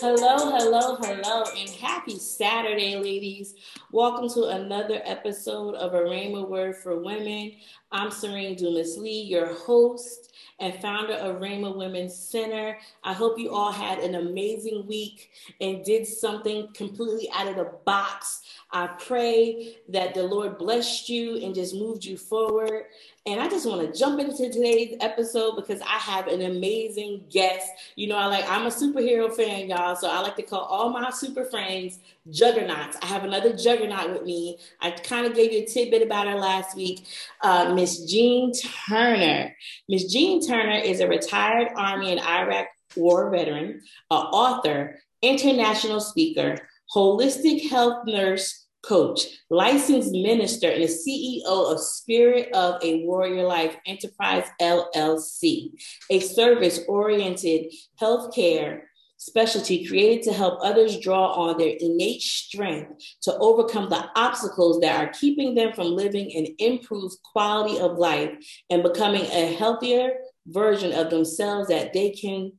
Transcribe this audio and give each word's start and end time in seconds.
Hello, 0.00 0.50
hello, 0.56 0.96
hello, 0.96 1.44
and 1.58 1.68
happy 1.68 2.18
Saturday, 2.18 2.96
ladies. 2.96 3.54
Welcome 3.92 4.30
to 4.30 4.44
another 4.44 5.02
episode 5.04 5.74
of 5.74 5.92
A 5.92 5.98
Rhema 5.98 6.48
Word 6.48 6.76
for 6.76 6.98
Women. 6.98 7.56
I'm 7.92 8.10
Serene 8.10 8.56
Dumas 8.56 8.96
Lee, 8.96 9.20
your 9.20 9.52
host 9.52 10.32
and 10.58 10.72
founder 10.80 11.12
of 11.12 11.42
Rhema 11.42 11.76
Women's 11.76 12.16
Center. 12.16 12.78
I 13.04 13.12
hope 13.12 13.38
you 13.38 13.50
all 13.50 13.72
had 13.72 13.98
an 13.98 14.14
amazing 14.14 14.86
week 14.86 15.32
and 15.60 15.84
did 15.84 16.06
something 16.06 16.68
completely 16.72 17.28
out 17.34 17.48
of 17.48 17.56
the 17.56 17.70
box. 17.84 18.39
I 18.72 18.86
pray 18.86 19.78
that 19.88 20.14
the 20.14 20.22
Lord 20.22 20.56
blessed 20.56 21.08
you 21.08 21.36
and 21.38 21.54
just 21.54 21.74
moved 21.74 22.04
you 22.04 22.16
forward. 22.16 22.84
And 23.26 23.40
I 23.40 23.48
just 23.48 23.66
want 23.66 23.82
to 23.82 23.98
jump 23.98 24.20
into 24.20 24.50
today's 24.50 24.96
episode 25.00 25.56
because 25.56 25.80
I 25.82 25.98
have 25.98 26.28
an 26.28 26.42
amazing 26.42 27.24
guest. 27.30 27.68
You 27.96 28.08
know, 28.08 28.16
I 28.16 28.26
like 28.26 28.48
I'm 28.48 28.66
a 28.66 28.70
superhero 28.70 29.32
fan, 29.34 29.68
y'all. 29.68 29.96
So 29.96 30.08
I 30.08 30.20
like 30.20 30.36
to 30.36 30.42
call 30.42 30.60
all 30.60 30.90
my 30.90 31.10
super 31.10 31.44
friends 31.44 31.98
juggernauts. 32.30 32.96
I 33.02 33.06
have 33.06 33.24
another 33.24 33.52
juggernaut 33.52 34.12
with 34.12 34.24
me. 34.24 34.58
I 34.80 34.92
kind 34.92 35.26
of 35.26 35.34
gave 35.34 35.52
you 35.52 35.60
a 35.60 35.66
tidbit 35.66 36.02
about 36.02 36.28
her 36.28 36.36
last 36.36 36.76
week. 36.76 37.06
Uh, 37.42 37.74
Miss 37.74 38.04
Jean 38.04 38.52
Turner. 38.52 39.56
Miss 39.88 40.12
Jean 40.12 40.46
Turner 40.46 40.78
is 40.78 41.00
a 41.00 41.08
retired 41.08 41.68
Army 41.76 42.12
and 42.12 42.20
Iraq 42.20 42.68
War 42.96 43.30
veteran, 43.30 43.82
an 44.10 44.16
author, 44.16 44.98
international 45.22 46.00
speaker, 46.00 46.58
holistic 46.94 47.68
health 47.68 48.06
nurse, 48.06 48.59
coach, 48.82 49.26
licensed 49.50 50.12
minister, 50.12 50.70
and 50.70 50.84
CEO 50.84 51.44
of 51.44 51.80
Spirit 51.80 52.52
of 52.54 52.82
a 52.82 53.04
Warrior 53.04 53.44
Life 53.44 53.76
Enterprise 53.86 54.44
LLC, 54.60 55.70
a 56.10 56.20
service 56.20 56.80
oriented 56.88 57.72
healthcare 58.00 58.82
specialty 59.20 59.86
created 59.86 60.22
to 60.22 60.32
help 60.32 60.58
others 60.62 60.98
draw 60.98 61.32
on 61.34 61.58
their 61.58 61.76
innate 61.78 62.22
strength 62.22 62.90
to 63.20 63.36
overcome 63.36 63.90
the 63.90 64.08
obstacles 64.16 64.80
that 64.80 64.98
are 64.98 65.12
keeping 65.12 65.54
them 65.54 65.74
from 65.74 65.88
living 65.88 66.34
an 66.34 66.46
improved 66.58 67.16
quality 67.22 67.78
of 67.78 67.98
life 67.98 68.30
and 68.70 68.82
becoming 68.82 69.26
a 69.26 69.54
healthier 69.54 70.12
version 70.46 70.92
of 70.92 71.10
themselves 71.10 71.68
that 71.68 71.92
they 71.92 72.10
can 72.10 72.52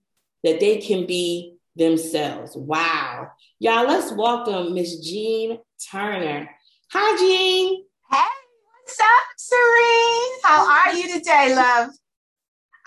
that 0.43 0.59
they 0.59 0.77
can 0.77 1.05
be 1.05 1.50
themselves. 1.75 2.55
Wow. 2.55 3.31
Y'all, 3.59 3.87
let's 3.87 4.11
welcome 4.11 4.73
Miss 4.73 4.99
Jean 4.99 5.59
Turner. 5.91 6.49
Hi, 6.91 7.17
Jean. 7.17 7.85
Hey, 8.11 8.17
what's 8.83 8.99
up, 8.99 9.27
Serene? 9.37 10.39
How 10.43 10.69
are 10.69 10.93
you 10.93 11.17
today, 11.17 11.55
love? 11.55 11.89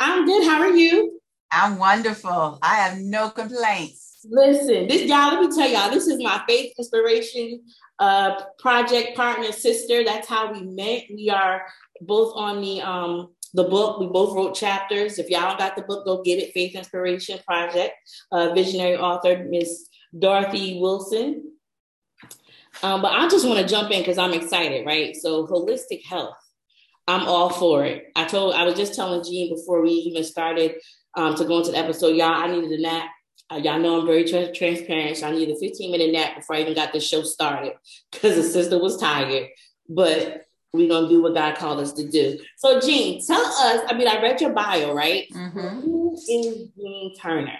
I'm 0.00 0.27
good. 0.27 0.46
How 0.46 0.60
are 0.60 0.77
you? 0.77 1.20
I'm 1.50 1.78
wonderful. 1.78 2.58
I 2.62 2.77
have 2.77 2.98
no 2.98 3.30
complaints. 3.30 4.27
Listen, 4.28 4.88
this 4.88 5.02
y'all, 5.02 5.34
let 5.34 5.40
me 5.40 5.55
tell 5.55 5.68
y'all, 5.68 5.90
this 5.90 6.06
is 6.06 6.22
my 6.22 6.42
faith 6.48 6.72
inspiration 6.78 7.62
uh 8.00 8.42
project 8.58 9.16
partner 9.16 9.52
sister. 9.52 10.05
That's 10.05 10.27
how 10.27 10.52
we 10.52 10.62
met. 10.62 11.05
We 11.10 11.30
are 11.30 11.64
both 12.00 12.32
on 12.34 12.60
the 12.60 12.80
um 12.80 13.33
the 13.55 13.64
book. 13.64 14.00
We 14.00 14.06
both 14.06 14.36
wrote 14.36 14.55
chapters. 14.55 15.19
If 15.19 15.30
y'all 15.30 15.48
don't 15.48 15.58
got 15.58 15.77
the 15.77 15.83
book, 15.83 16.05
go 16.05 16.22
get 16.22 16.41
it. 16.41 16.52
Faith 16.52 16.74
Inspiration 16.74 17.38
Project. 17.47 17.94
Uh, 18.30 18.52
visionary 18.52 18.96
author 18.96 19.46
Miss 19.48 19.88
Dorothy 20.16 20.78
Wilson. 20.80 21.52
Um, 22.83 23.00
but 23.00 23.12
I 23.12 23.28
just 23.28 23.46
want 23.46 23.61
to 23.61 23.66
jump 23.66 23.92
in 23.92 24.00
because 24.00 24.19
I'm 24.19 24.34
excited, 24.34 24.84
right? 24.84 25.14
So 25.14 25.46
holistic 25.46 26.05
health, 26.05 26.36
I'm 27.06 27.27
all 27.28 27.48
for 27.48 27.84
it. 27.84 28.11
I 28.16 28.24
told 28.24 28.55
I 28.55 28.64
was 28.64 28.74
just 28.74 28.94
telling 28.94 29.22
Jean 29.22 29.55
before 29.55 29.80
we 29.80 29.91
even 29.91 30.24
started 30.24 30.74
um, 31.16 31.36
to 31.36 31.44
go 31.44 31.58
into 31.58 31.70
the 31.70 31.78
episode, 31.78 32.16
y'all. 32.16 32.33
I 32.33 32.48
needed 32.48 32.72
a 32.72 32.83
nap. 32.83 33.11
Uh, 33.50 33.56
y'all 33.56 33.79
know 33.79 34.00
I'm 34.00 34.06
very 34.06 34.24
tra- 34.24 34.52
transparent. 34.52 35.18
So 35.18 35.29
I 35.29 35.30
needed 35.30 35.55
a 35.55 35.61
15 35.61 35.92
minute 35.92 36.12
nap 36.12 36.36
before 36.36 36.56
I 36.56 36.62
even 36.62 36.74
got 36.74 36.92
the 36.92 36.98
show 36.98 37.23
started 37.23 37.74
because 38.11 38.34
the 38.34 38.42
sister 38.42 38.79
was 38.79 38.96
tired. 38.96 39.48
But 39.89 40.45
we're 40.74 40.89
gonna 40.89 41.08
do 41.08 41.23
what 41.23 41.35
God 41.35 41.57
called 41.57 41.79
us 41.79 41.92
to 41.92 42.08
do. 42.08 42.39
So, 42.57 42.80
Jean, 42.80 43.24
tell 43.24 43.40
us. 43.40 43.83
I 43.89 43.95
mean, 43.95 44.08
I 44.08 44.20
read 44.20 44.40
your 44.40 44.51
bio, 44.51 44.92
right? 44.92 45.29
Mm-hmm. 45.33 45.80
Who 45.80 46.14
is 46.14 46.27
Jean 46.27 47.14
Turner? 47.17 47.58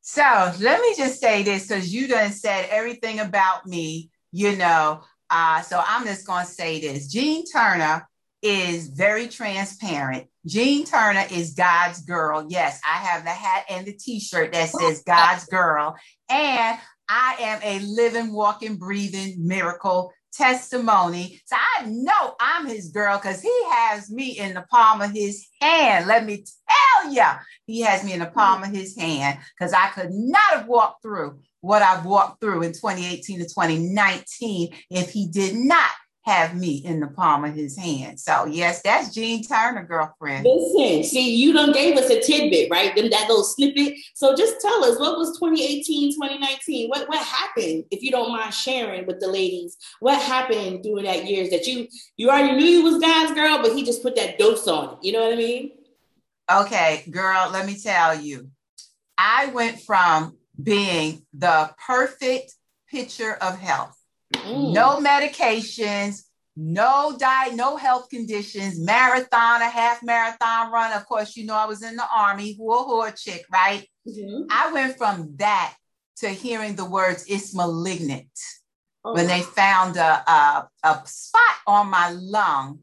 So 0.00 0.52
let 0.60 0.80
me 0.80 0.94
just 0.96 1.20
say 1.20 1.42
this 1.42 1.66
because 1.66 1.92
you 1.92 2.06
done 2.06 2.30
said 2.30 2.68
everything 2.70 3.18
about 3.18 3.66
me, 3.66 4.10
you 4.30 4.56
know. 4.56 5.02
Uh, 5.28 5.62
so 5.62 5.82
I'm 5.84 6.06
just 6.06 6.26
gonna 6.26 6.46
say 6.46 6.80
this. 6.80 7.08
Jean 7.08 7.44
Turner 7.44 8.08
is 8.40 8.88
very 8.88 9.26
transparent. 9.26 10.28
Jean 10.46 10.84
Turner 10.86 11.26
is 11.30 11.54
God's 11.54 12.02
girl. 12.02 12.46
Yes, 12.48 12.80
I 12.86 12.98
have 12.98 13.24
the 13.24 13.30
hat 13.30 13.64
and 13.68 13.84
the 13.84 13.92
t-shirt 13.92 14.52
that 14.52 14.70
says 14.70 15.02
God's 15.04 15.44
girl. 15.46 15.96
And 16.30 16.78
I 17.08 17.36
am 17.40 17.60
a 17.62 17.80
living, 17.80 18.32
walking, 18.32 18.76
breathing 18.76 19.46
miracle 19.46 20.12
testimony. 20.32 21.40
So 21.44 21.56
I 21.56 21.86
know 21.86 22.34
I'm 22.40 22.66
his 22.66 22.88
girl 22.88 23.18
because 23.18 23.40
he 23.40 23.62
has 23.70 24.10
me 24.10 24.38
in 24.38 24.54
the 24.54 24.64
palm 24.70 25.00
of 25.00 25.10
his 25.10 25.46
hand. 25.60 26.06
Let 26.06 26.24
me 26.24 26.44
tell 26.68 27.12
you, 27.12 27.24
he 27.66 27.80
has 27.82 28.04
me 28.04 28.12
in 28.12 28.20
the 28.20 28.26
palm 28.26 28.62
of 28.62 28.70
his 28.70 28.96
hand 28.96 29.38
because 29.58 29.72
I 29.72 29.88
could 29.88 30.10
not 30.10 30.52
have 30.52 30.66
walked 30.66 31.02
through 31.02 31.40
what 31.60 31.82
I've 31.82 32.04
walked 32.04 32.40
through 32.40 32.62
in 32.62 32.72
2018 32.72 33.38
to 33.38 33.44
2019 33.44 34.74
if 34.90 35.10
he 35.10 35.28
did 35.28 35.54
not 35.54 35.90
have 36.30 36.54
me 36.54 36.76
in 36.76 37.00
the 37.00 37.08
palm 37.08 37.44
of 37.44 37.54
his 37.54 37.76
hand. 37.76 38.20
So 38.20 38.46
yes, 38.46 38.82
that's 38.82 39.12
Jean 39.12 39.42
Turner, 39.42 39.84
girlfriend. 39.84 40.44
Listen, 40.44 41.02
see, 41.02 41.34
you 41.34 41.52
done 41.52 41.72
gave 41.72 41.96
us 41.96 42.08
a 42.08 42.20
tidbit, 42.20 42.70
right? 42.70 42.94
Then 42.94 43.10
that 43.10 43.28
little 43.28 43.42
snippet. 43.42 43.94
So 44.14 44.36
just 44.36 44.60
tell 44.60 44.84
us 44.84 44.98
what 44.98 45.18
was 45.18 45.38
2018, 45.38 46.14
2019? 46.14 46.88
What 46.88 47.08
what 47.08 47.24
happened, 47.24 47.84
if 47.90 48.02
you 48.02 48.12
don't 48.12 48.30
mind 48.30 48.54
sharing 48.54 49.06
with 49.06 49.20
the 49.20 49.28
ladies, 49.28 49.76
what 49.98 50.22
happened 50.22 50.84
during 50.84 51.04
that 51.04 51.26
years 51.26 51.50
that 51.50 51.66
you 51.66 51.88
you 52.16 52.28
already 52.30 52.56
knew 52.56 52.66
you 52.66 52.84
was 52.84 53.00
God's 53.00 53.32
girl, 53.32 53.58
but 53.60 53.74
he 53.74 53.84
just 53.84 54.02
put 54.02 54.14
that 54.16 54.38
dose 54.38 54.68
on 54.68 54.94
it. 54.94 54.98
You 55.02 55.12
know 55.12 55.22
what 55.22 55.32
I 55.32 55.36
mean? 55.36 55.72
Okay, 56.50 57.04
girl, 57.10 57.50
let 57.52 57.66
me 57.66 57.76
tell 57.76 58.14
you. 58.14 58.50
I 59.18 59.46
went 59.46 59.80
from 59.80 60.38
being 60.60 61.26
the 61.34 61.74
perfect 61.86 62.54
picture 62.88 63.34
of 63.34 63.58
health 63.58 63.99
No 64.50 64.98
medications, 64.98 66.22
no 66.56 67.16
diet, 67.18 67.54
no 67.54 67.76
health 67.76 68.08
conditions, 68.10 68.78
marathon, 68.78 69.62
a 69.62 69.68
half 69.68 70.02
marathon 70.02 70.72
run. 70.72 70.92
Of 70.92 71.06
course, 71.06 71.36
you 71.36 71.46
know, 71.46 71.54
I 71.54 71.66
was 71.66 71.82
in 71.82 71.96
the 71.96 72.04
army, 72.14 72.54
whoa, 72.58 72.84
whoa, 72.84 73.10
chick, 73.10 73.44
right? 73.52 73.86
Mm-hmm. 74.06 74.44
I 74.50 74.72
went 74.72 74.98
from 74.98 75.34
that 75.36 75.74
to 76.18 76.28
hearing 76.28 76.76
the 76.76 76.84
words, 76.84 77.24
it's 77.28 77.54
malignant. 77.54 78.28
Oh. 79.04 79.14
When 79.14 79.26
they 79.26 79.40
found 79.40 79.96
a, 79.96 80.30
a, 80.30 80.68
a, 80.84 81.02
spot 81.06 81.54
on 81.66 81.88
my 81.88 82.10
lung 82.10 82.80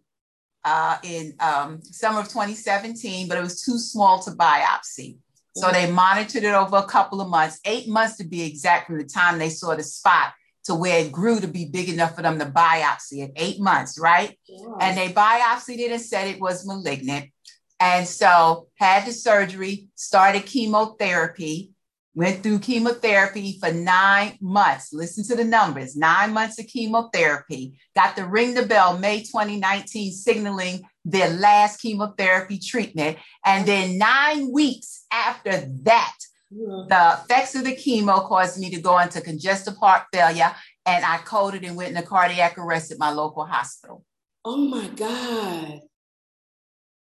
uh, 0.64 0.98
in 1.04 1.36
um, 1.40 1.80
summer 1.84 2.22
of 2.22 2.30
2017, 2.30 3.28
but 3.28 3.38
it 3.38 3.42
was 3.42 3.62
too 3.62 3.78
small 3.78 4.20
to 4.24 4.32
biopsy. 4.32 5.18
So 5.56 5.68
mm. 5.68 5.74
they 5.74 5.92
monitored 5.92 6.44
it 6.44 6.56
over 6.56 6.78
a 6.78 6.88
couple 6.88 7.22
of 7.22 7.30
months, 7.30 7.60
eight 7.66 7.88
months 7.88 8.18
to 8.18 8.24
be 8.24 8.42
exact 8.42 8.88
from 8.88 8.98
the 8.98 9.04
time 9.04 9.38
they 9.38 9.50
saw 9.50 9.76
the 9.76 9.84
spot 9.84 10.34
to 10.68 10.76
where 10.76 11.00
it 11.00 11.12
grew 11.12 11.40
to 11.40 11.48
be 11.48 11.66
big 11.66 11.90
enough 11.90 12.16
for 12.16 12.22
them 12.22 12.40
to 12.40 12.46
biopsy 12.46 13.24
at 13.24 13.32
eight 13.36 13.60
months, 13.60 14.00
right? 14.00 14.38
Yeah. 14.48 14.68
And 14.80 14.98
they 14.98 15.10
biopsied 15.10 15.80
it 15.80 15.92
and 15.92 16.02
said 16.02 16.28
it 16.28 16.40
was 16.40 16.66
malignant. 16.66 17.32
And 17.80 18.08
so 18.08 18.68
had 18.76 19.06
the 19.06 19.12
surgery, 19.12 19.90
started 19.96 20.46
chemotherapy, 20.46 21.72
went 22.18 22.42
through 22.42 22.60
chemotherapy 22.60 23.60
for 23.60 23.72
nine 23.72 24.38
months. 24.42 24.92
Listen 24.92 25.24
to 25.26 25.36
the 25.36 25.44
numbers 25.44 25.96
nine 25.96 26.34
months 26.34 26.60
of 26.60 26.66
chemotherapy. 26.66 27.80
Got 27.96 28.16
to 28.16 28.26
ring 28.26 28.56
the 28.56 28.66
bell 28.66 28.98
May 28.98 29.20
2019, 29.20 30.12
signaling 30.12 30.82
their 31.06 31.30
last 31.30 31.80
chemotherapy 31.80 32.60
treatment. 32.60 33.18
And 33.46 33.68
then 33.68 34.00
nine 34.00 34.52
weeks 34.52 35.06
after 35.12 35.70
that, 35.84 36.16
the 36.50 37.20
effects 37.22 37.56
of 37.56 37.66
the 37.66 37.76
chemo 37.76 38.26
caused 38.28 38.60
me 38.60 38.70
to 38.70 38.82
go 38.82 38.98
into 39.00 39.22
congestive 39.22 39.78
heart 39.78 40.04
failure, 40.14 40.54
and 40.86 41.04
I 41.04 41.18
coded 41.18 41.64
and 41.64 41.76
went 41.76 41.96
into 41.96 42.08
cardiac 42.08 42.58
arrest 42.58 42.92
at 42.92 43.00
my 43.00 43.12
local 43.12 43.46
hospital. 43.46 44.06
Oh 44.46 44.58
my 44.58 44.88
God. 44.88 45.82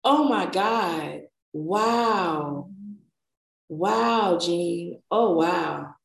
Oh 0.03 0.27
my 0.27 0.45
God. 0.47 1.21
Wow. 1.53 2.69
Wow, 3.69 4.39
Jean. 4.39 5.01
Oh, 5.12 5.33
wow. 5.33 5.95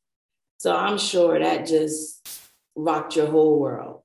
So 0.58 0.76
I'm 0.76 0.98
sure 0.98 1.38
that 1.38 1.66
just 1.66 2.28
rocked 2.75 3.16
your 3.16 3.26
whole 3.26 3.58
world. 3.58 4.02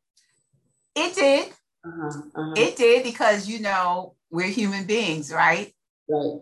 It 0.95 1.15
did. 1.15 1.49
Uh-huh, 1.85 2.21
uh-huh. 2.35 2.53
It 2.57 2.77
did 2.77 3.03
because, 3.03 3.47
you 3.47 3.59
know, 3.59 4.15
we're 4.31 4.47
human 4.47 4.85
beings, 4.85 5.31
right? 5.31 5.73
Right. 6.09 6.39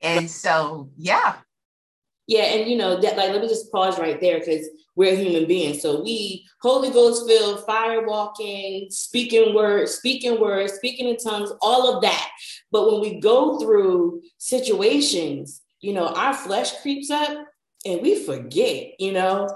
And 0.00 0.30
so, 0.30 0.90
yeah, 0.96 1.36
yeah, 2.28 2.44
and 2.44 2.70
you 2.70 2.76
know 2.76 3.00
that 3.00 3.16
like 3.16 3.30
let 3.30 3.42
me 3.42 3.48
just 3.48 3.72
pause 3.72 3.98
right 3.98 4.20
there 4.20 4.38
because 4.38 4.68
we're 4.94 5.16
human 5.16 5.46
beings. 5.46 5.82
So 5.82 6.02
we 6.02 6.46
Holy 6.60 6.90
Ghost 6.90 7.26
filled, 7.26 7.64
fire 7.64 8.06
walking, 8.06 8.88
speaking 8.90 9.54
words, 9.54 9.92
speaking 9.92 10.40
words, 10.40 10.74
speaking 10.74 11.08
in 11.08 11.16
tongues, 11.16 11.50
all 11.60 11.96
of 11.96 12.02
that. 12.02 12.30
But 12.70 12.92
when 12.92 13.00
we 13.00 13.18
go 13.18 13.58
through 13.58 14.22
situations, 14.36 15.62
you 15.80 15.92
know, 15.94 16.08
our 16.08 16.34
flesh 16.34 16.80
creeps 16.82 17.10
up 17.10 17.46
and 17.84 18.02
we 18.02 18.24
forget, 18.24 19.00
you 19.00 19.12
know. 19.12 19.48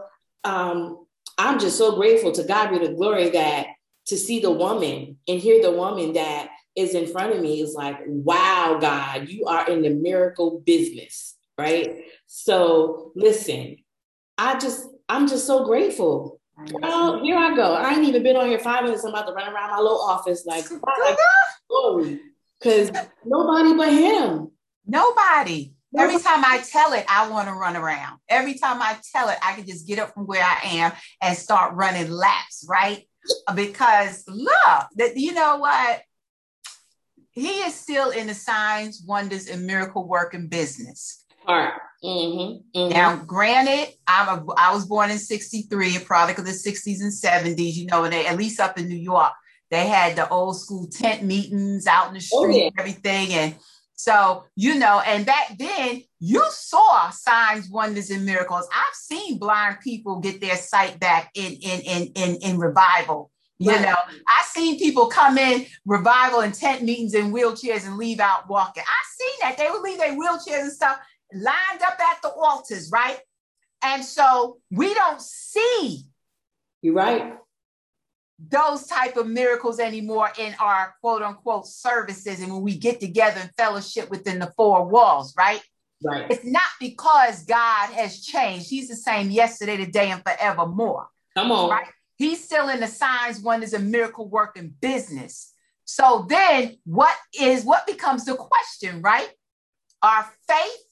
Um, 0.44 1.06
I'm 1.38 1.58
just 1.58 1.78
so 1.78 1.96
grateful 1.96 2.32
to 2.32 2.44
God 2.44 2.70
be 2.70 2.78
the 2.78 2.94
glory 2.94 3.30
that 3.30 3.66
to 4.06 4.16
see 4.16 4.40
the 4.40 4.50
woman 4.50 5.18
and 5.28 5.40
hear 5.40 5.62
the 5.62 5.70
woman 5.70 6.14
that 6.14 6.48
is 6.74 6.94
in 6.94 7.06
front 7.06 7.34
of 7.34 7.40
me 7.40 7.60
is 7.60 7.74
like, 7.74 7.98
wow, 8.06 8.78
God, 8.80 9.28
you 9.28 9.46
are 9.46 9.68
in 9.68 9.82
the 9.82 9.90
miracle 9.90 10.62
business, 10.64 11.36
right? 11.62 12.04
So 12.26 13.12
listen, 13.14 13.76
I 14.36 14.58
just, 14.58 14.86
I'm 15.08 15.28
just 15.28 15.46
so 15.46 15.64
grateful. 15.64 16.40
Well, 16.56 17.22
here 17.22 17.36
I 17.36 17.54
go. 17.56 17.74
I 17.74 17.94
ain't 17.94 18.04
even 18.04 18.22
been 18.22 18.36
on 18.36 18.48
here 18.48 18.58
five 18.58 18.84
minutes. 18.84 19.04
I'm 19.04 19.10
about 19.10 19.26
to 19.26 19.32
run 19.32 19.52
around 19.52 19.70
my 19.70 19.78
little 19.78 20.00
office 20.00 20.44
like, 20.46 20.64
glory, 21.68 22.20
because 22.60 22.90
nobody 23.24 23.74
but 23.74 23.92
him. 23.92 24.50
Nobody. 24.86 25.74
Every 25.98 26.18
time 26.18 26.42
I 26.44 26.64
tell 26.70 26.94
it, 26.94 27.04
I 27.08 27.28
want 27.28 27.48
to 27.48 27.54
run 27.54 27.76
around. 27.76 28.18
Every 28.28 28.54
time 28.54 28.80
I 28.80 28.98
tell 29.12 29.28
it, 29.28 29.36
I 29.42 29.54
can 29.54 29.66
just 29.66 29.86
get 29.86 29.98
up 29.98 30.14
from 30.14 30.26
where 30.26 30.42
I 30.42 30.58
am 30.64 30.92
and 31.20 31.36
start 31.36 31.74
running 31.74 32.10
laps, 32.10 32.66
right? 32.68 33.06
Because 33.54 34.24
look, 34.26 34.86
that 34.96 35.16
you 35.16 35.32
know 35.32 35.58
what? 35.58 36.02
He 37.30 37.60
is 37.60 37.72
still 37.72 38.10
in 38.10 38.26
the 38.26 38.34
signs, 38.34 39.02
wonders, 39.06 39.48
and 39.48 39.64
miracle 39.64 40.08
working 40.08 40.48
business. 40.48 41.21
Right. 41.46 41.72
Mm-hmm, 42.04 42.78
mm-hmm. 42.78 42.92
Now, 42.92 43.16
granted, 43.16 43.94
I'm 44.08 44.28
a 44.28 44.52
I 44.56 44.74
was 44.74 44.86
born 44.86 45.10
in 45.10 45.18
63, 45.18 45.96
a 45.96 46.00
product 46.00 46.38
of 46.38 46.44
the 46.44 46.50
60s 46.50 47.00
and 47.00 47.12
70s, 47.12 47.74
you 47.74 47.86
know, 47.86 48.04
and 48.04 48.12
they 48.12 48.26
at 48.26 48.36
least 48.36 48.58
up 48.58 48.76
in 48.76 48.88
New 48.88 48.96
York, 48.96 49.32
they 49.70 49.86
had 49.86 50.16
the 50.16 50.28
old 50.28 50.60
school 50.60 50.88
tent 50.88 51.22
meetings 51.22 51.86
out 51.86 52.08
in 52.08 52.14
the 52.14 52.20
street 52.20 52.38
oh, 52.38 52.48
yeah. 52.48 52.64
and 52.64 52.80
everything. 52.80 53.32
And 53.32 53.54
so, 53.94 54.44
you 54.56 54.74
know, 54.74 55.00
and 55.06 55.24
back 55.24 55.56
then 55.56 56.02
you 56.18 56.44
saw 56.50 57.10
signs, 57.10 57.70
wonders, 57.70 58.10
and 58.10 58.26
miracles. 58.26 58.66
I've 58.74 58.94
seen 58.94 59.38
blind 59.38 59.78
people 59.80 60.18
get 60.18 60.40
their 60.40 60.56
sight 60.56 60.98
back 60.98 61.30
in 61.34 61.52
in 61.52 61.80
in 61.82 62.12
in, 62.16 62.36
in 62.42 62.58
revival. 62.58 63.30
You 63.58 63.70
right. 63.70 63.82
know, 63.82 63.94
I've 63.94 64.46
seen 64.46 64.76
people 64.76 65.06
come 65.06 65.38
in 65.38 65.66
revival 65.86 66.40
and 66.40 66.52
tent 66.52 66.82
meetings 66.82 67.14
in 67.14 67.32
wheelchairs 67.32 67.86
and 67.86 67.96
leave 67.96 68.18
out 68.18 68.48
walking. 68.50 68.82
I've 68.82 69.20
seen 69.20 69.38
that. 69.40 69.56
They 69.56 69.70
would 69.70 69.82
leave 69.82 69.98
their 69.98 70.18
wheelchairs 70.18 70.62
and 70.62 70.72
stuff 70.72 70.98
lined 71.34 71.82
up 71.82 71.98
at 72.00 72.22
the 72.22 72.30
altars, 72.30 72.90
right? 72.92 73.18
And 73.82 74.04
so 74.04 74.58
we 74.70 74.94
don't 74.94 75.20
see. 75.20 76.04
You're 76.82 76.94
right 76.94 77.34
those 78.50 78.86
type 78.86 79.16
of 79.16 79.28
miracles 79.28 79.78
anymore 79.78 80.30
in 80.38 80.54
our 80.60 80.94
quote 81.00 81.22
unquote 81.22 81.66
services 81.66 82.40
and 82.40 82.52
when 82.52 82.62
we 82.62 82.76
get 82.76 83.00
together 83.00 83.40
and 83.40 83.50
fellowship 83.56 84.10
within 84.10 84.38
the 84.38 84.52
four 84.56 84.86
walls, 84.86 85.34
right? 85.36 85.60
Right. 86.04 86.26
It's 86.28 86.44
not 86.44 86.62
because 86.80 87.44
God 87.44 87.90
has 87.92 88.24
changed. 88.24 88.68
He's 88.68 88.88
the 88.88 88.96
same 88.96 89.30
yesterday, 89.30 89.76
today, 89.76 90.10
and 90.10 90.22
forevermore. 90.22 91.06
Come 91.36 91.52
on. 91.52 91.70
Right? 91.70 91.86
He's 92.16 92.44
still 92.44 92.68
in 92.68 92.80
the 92.80 92.88
signs, 92.88 93.40
wonders, 93.40 93.72
and 93.72 93.90
miracle 93.90 94.28
working 94.28 94.74
business. 94.80 95.52
So 95.84 96.26
then 96.28 96.78
what 96.84 97.16
is 97.38 97.64
what 97.64 97.86
becomes 97.86 98.24
the 98.24 98.34
question, 98.34 99.00
right? 99.02 99.28
Our 100.02 100.28
faith, 100.48 100.82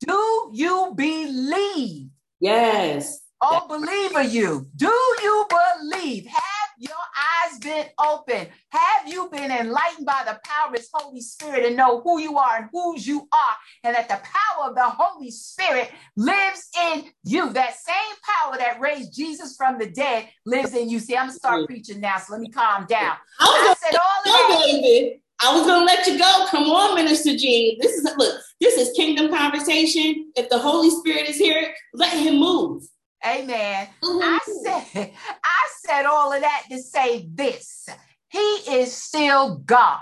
do 0.00 0.50
you 0.52 0.92
believe? 0.96 2.08
Yes. 2.40 3.20
Oh, 3.40 3.66
believer, 3.68 4.22
you. 4.22 4.66
Do 4.74 4.86
you 5.22 5.46
believe? 5.48 6.26
Have 6.26 6.70
your 6.78 6.90
eyes 6.90 7.58
been 7.60 7.86
open? 7.98 8.48
Have 8.70 9.06
you 9.06 9.28
been 9.30 9.52
enlightened 9.52 10.06
by 10.06 10.22
the 10.26 10.40
power 10.44 10.68
of 10.68 10.74
His 10.74 10.88
Holy 10.92 11.20
Spirit 11.20 11.64
and 11.64 11.76
know 11.76 12.00
who 12.00 12.20
you 12.20 12.36
are 12.36 12.56
and 12.56 12.68
whose 12.72 13.06
you 13.06 13.28
are, 13.32 13.56
and 13.84 13.94
that 13.94 14.08
the 14.08 14.20
power 14.24 14.70
of 14.70 14.74
the 14.74 14.82
Holy 14.82 15.30
Spirit 15.30 15.92
lives 16.16 16.68
in 16.82 17.04
you? 17.22 17.50
That 17.50 17.76
same 17.76 18.16
power 18.24 18.58
that 18.58 18.80
raised 18.80 19.14
Jesus 19.14 19.54
from 19.56 19.78
the 19.78 19.90
dead 19.90 20.28
lives 20.44 20.74
in 20.74 20.88
you. 20.88 20.98
See, 20.98 21.16
I'm 21.16 21.28
gonna 21.28 21.38
start 21.38 21.66
preaching 21.66 22.00
now, 22.00 22.18
so 22.18 22.32
let 22.32 22.40
me 22.40 22.50
calm 22.50 22.86
down. 22.86 23.16
I, 23.38 23.74
said 23.78 23.96
all 23.96 24.32
of 24.32 24.50
that. 24.50 25.18
I 25.40 25.54
was 25.54 25.66
gonna 25.66 25.84
let 25.84 26.06
you 26.06 26.18
go. 26.18 26.46
Come 26.50 26.64
on, 26.64 26.94
Minister 26.94 27.36
Jean. 27.36 27.78
This 27.80 27.92
is 27.92 28.04
look. 28.16 28.40
This 28.60 28.76
is 28.76 28.96
kingdom 28.96 29.30
conversation. 29.30 30.32
If 30.36 30.48
the 30.48 30.58
Holy 30.58 30.90
Spirit 30.90 31.28
is 31.28 31.36
here, 31.36 31.72
let 31.94 32.12
Him 32.12 32.40
move. 32.40 32.82
Amen. 33.24 33.88
Mm-hmm. 34.02 34.22
I 34.22 34.82
said, 34.92 35.10
I 35.44 35.68
said 35.84 36.06
all 36.06 36.32
of 36.32 36.40
that 36.40 36.64
to 36.70 36.78
say 36.78 37.28
this. 37.32 37.88
He 38.28 38.38
is 38.38 38.92
still 38.92 39.56
God. 39.56 40.00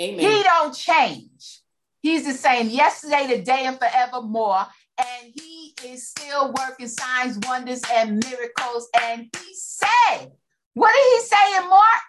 Amen. 0.00 0.20
He 0.20 0.42
don't 0.42 0.74
change. 0.74 1.60
He's 2.00 2.24
the 2.24 2.32
same 2.32 2.68
yesterday, 2.68 3.26
today, 3.26 3.64
and 3.64 3.78
forevermore. 3.78 4.66
And 4.98 5.32
he 5.34 5.74
is 5.86 6.08
still 6.08 6.52
working 6.52 6.88
signs, 6.88 7.38
wonders, 7.46 7.82
and 7.92 8.22
miracles. 8.24 8.88
And 9.00 9.22
he 9.22 9.54
said, 9.54 10.32
what 10.74 10.92
did 10.92 11.20
he 11.20 11.26
say 11.26 11.56
in 11.62 11.68
Mark? 11.68 12.02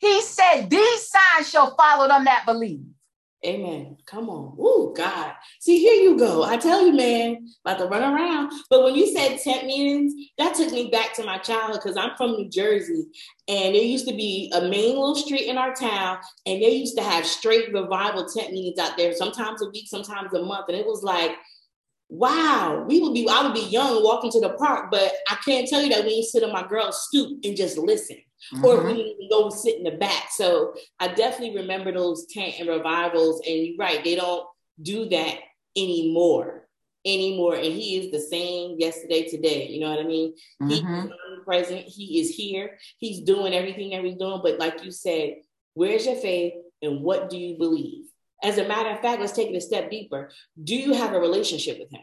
He 0.00 0.20
said, 0.22 0.68
These 0.70 1.08
signs 1.08 1.50
shall 1.50 1.76
follow 1.76 2.08
them 2.08 2.24
that 2.24 2.46
believe. 2.46 2.84
Amen. 3.44 3.96
Come 4.04 4.28
on. 4.28 4.54
Oh, 4.58 4.92
God. 4.94 5.32
See, 5.60 5.78
here 5.78 5.94
you 5.94 6.18
go. 6.18 6.42
I 6.42 6.58
tell 6.58 6.84
you, 6.84 6.92
man, 6.92 7.48
about 7.64 7.78
to 7.78 7.86
run 7.86 8.02
around. 8.02 8.52
But 8.68 8.84
when 8.84 8.94
you 8.94 9.06
said 9.06 9.38
tent 9.38 9.66
meetings, 9.66 10.12
that 10.36 10.54
took 10.54 10.70
me 10.72 10.90
back 10.90 11.14
to 11.14 11.24
my 11.24 11.38
childhood 11.38 11.80
because 11.82 11.96
I'm 11.96 12.14
from 12.18 12.32
New 12.32 12.50
Jersey. 12.50 13.06
And 13.48 13.74
there 13.74 13.82
used 13.82 14.06
to 14.08 14.14
be 14.14 14.52
a 14.54 14.60
main 14.60 14.96
little 14.96 15.14
street 15.14 15.48
in 15.48 15.56
our 15.56 15.74
town, 15.74 16.18
and 16.44 16.62
they 16.62 16.70
used 16.70 16.98
to 16.98 17.02
have 17.02 17.24
straight 17.24 17.72
revival 17.72 18.26
tent 18.26 18.52
meetings 18.52 18.78
out 18.78 18.98
there, 18.98 19.14
sometimes 19.14 19.62
a 19.62 19.70
week, 19.70 19.88
sometimes 19.88 20.34
a 20.34 20.42
month. 20.42 20.66
And 20.68 20.76
it 20.76 20.84
was 20.84 21.02
like, 21.02 21.32
wow, 22.10 22.84
we 22.88 23.00
would 23.00 23.14
be, 23.14 23.28
I 23.28 23.42
would 23.42 23.54
be 23.54 23.68
young 23.68 24.02
walking 24.02 24.30
to 24.32 24.40
the 24.40 24.50
park, 24.50 24.90
but 24.90 25.12
I 25.28 25.36
can't 25.44 25.68
tell 25.68 25.82
you 25.82 25.88
that 25.90 26.04
we 26.04 26.22
sit 26.22 26.42
on 26.42 26.52
my 26.52 26.66
girl's 26.66 27.06
stoop 27.06 27.40
and 27.44 27.56
just 27.56 27.78
listen 27.78 28.18
mm-hmm. 28.52 28.64
or 28.64 28.84
we 28.84 29.28
go 29.30 29.48
sit 29.50 29.78
in 29.78 29.84
the 29.84 29.92
back. 29.92 30.30
So 30.30 30.74
I 30.98 31.08
definitely 31.08 31.56
remember 31.56 31.92
those 31.92 32.26
tent 32.26 32.54
and 32.58 32.68
revivals. 32.68 33.42
And 33.46 33.56
you're 33.56 33.76
right, 33.76 34.02
they 34.02 34.16
don't 34.16 34.44
do 34.82 35.08
that 35.08 35.38
anymore 35.76 36.66
anymore 37.06 37.54
and 37.54 37.64
he 37.64 37.96
is 37.96 38.10
the 38.10 38.20
same 38.20 38.76
yesterday 38.78 39.26
today 39.26 39.68
you 39.68 39.80
know 39.80 39.88
what 39.88 40.00
i 40.00 40.06
mean 40.06 40.34
mm-hmm. 40.62 40.68
he's 40.68 41.10
present 41.46 41.80
he 41.80 42.20
is 42.20 42.28
here 42.28 42.76
he's 42.98 43.22
doing 43.22 43.54
everything 43.54 43.90
that 43.90 44.04
he's 44.04 44.18
doing 44.18 44.40
but 44.42 44.58
like 44.58 44.84
you 44.84 44.90
said 44.90 45.36
where's 45.72 46.04
your 46.04 46.16
faith 46.16 46.52
and 46.82 47.00
what 47.00 47.30
do 47.30 47.38
you 47.38 47.56
believe 47.56 48.04
as 48.42 48.58
a 48.58 48.66
matter 48.66 48.90
of 48.90 49.00
fact 49.00 49.20
let's 49.20 49.32
take 49.32 49.50
it 49.50 49.56
a 49.56 49.60
step 49.60 49.90
deeper 49.90 50.30
do 50.62 50.74
you 50.74 50.92
have 50.92 51.12
a 51.12 51.20
relationship 51.20 51.78
with 51.78 51.90
him 51.92 52.02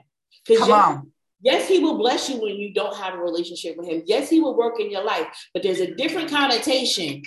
Come 0.56 0.72
on. 0.72 1.12
Yes, 1.41 1.67
he 1.67 1.79
will 1.79 1.98
bless 1.98 2.29
you 2.29 2.41
when 2.41 2.56
you 2.56 2.74
don't 2.74 2.96
have 2.96 3.13
a 3.13 3.17
relationship 3.17 3.77
with 3.77 3.88
him. 3.88 4.03
Yes, 4.06 4.29
he 4.29 4.39
will 4.39 4.58
work 4.58 4.79
in 4.79 4.89
your 4.89 5.03
life, 5.03 5.27
but 5.53 5.62
there's 5.62 5.79
a 5.79 5.94
different 5.94 6.32
connotation. 6.32 7.22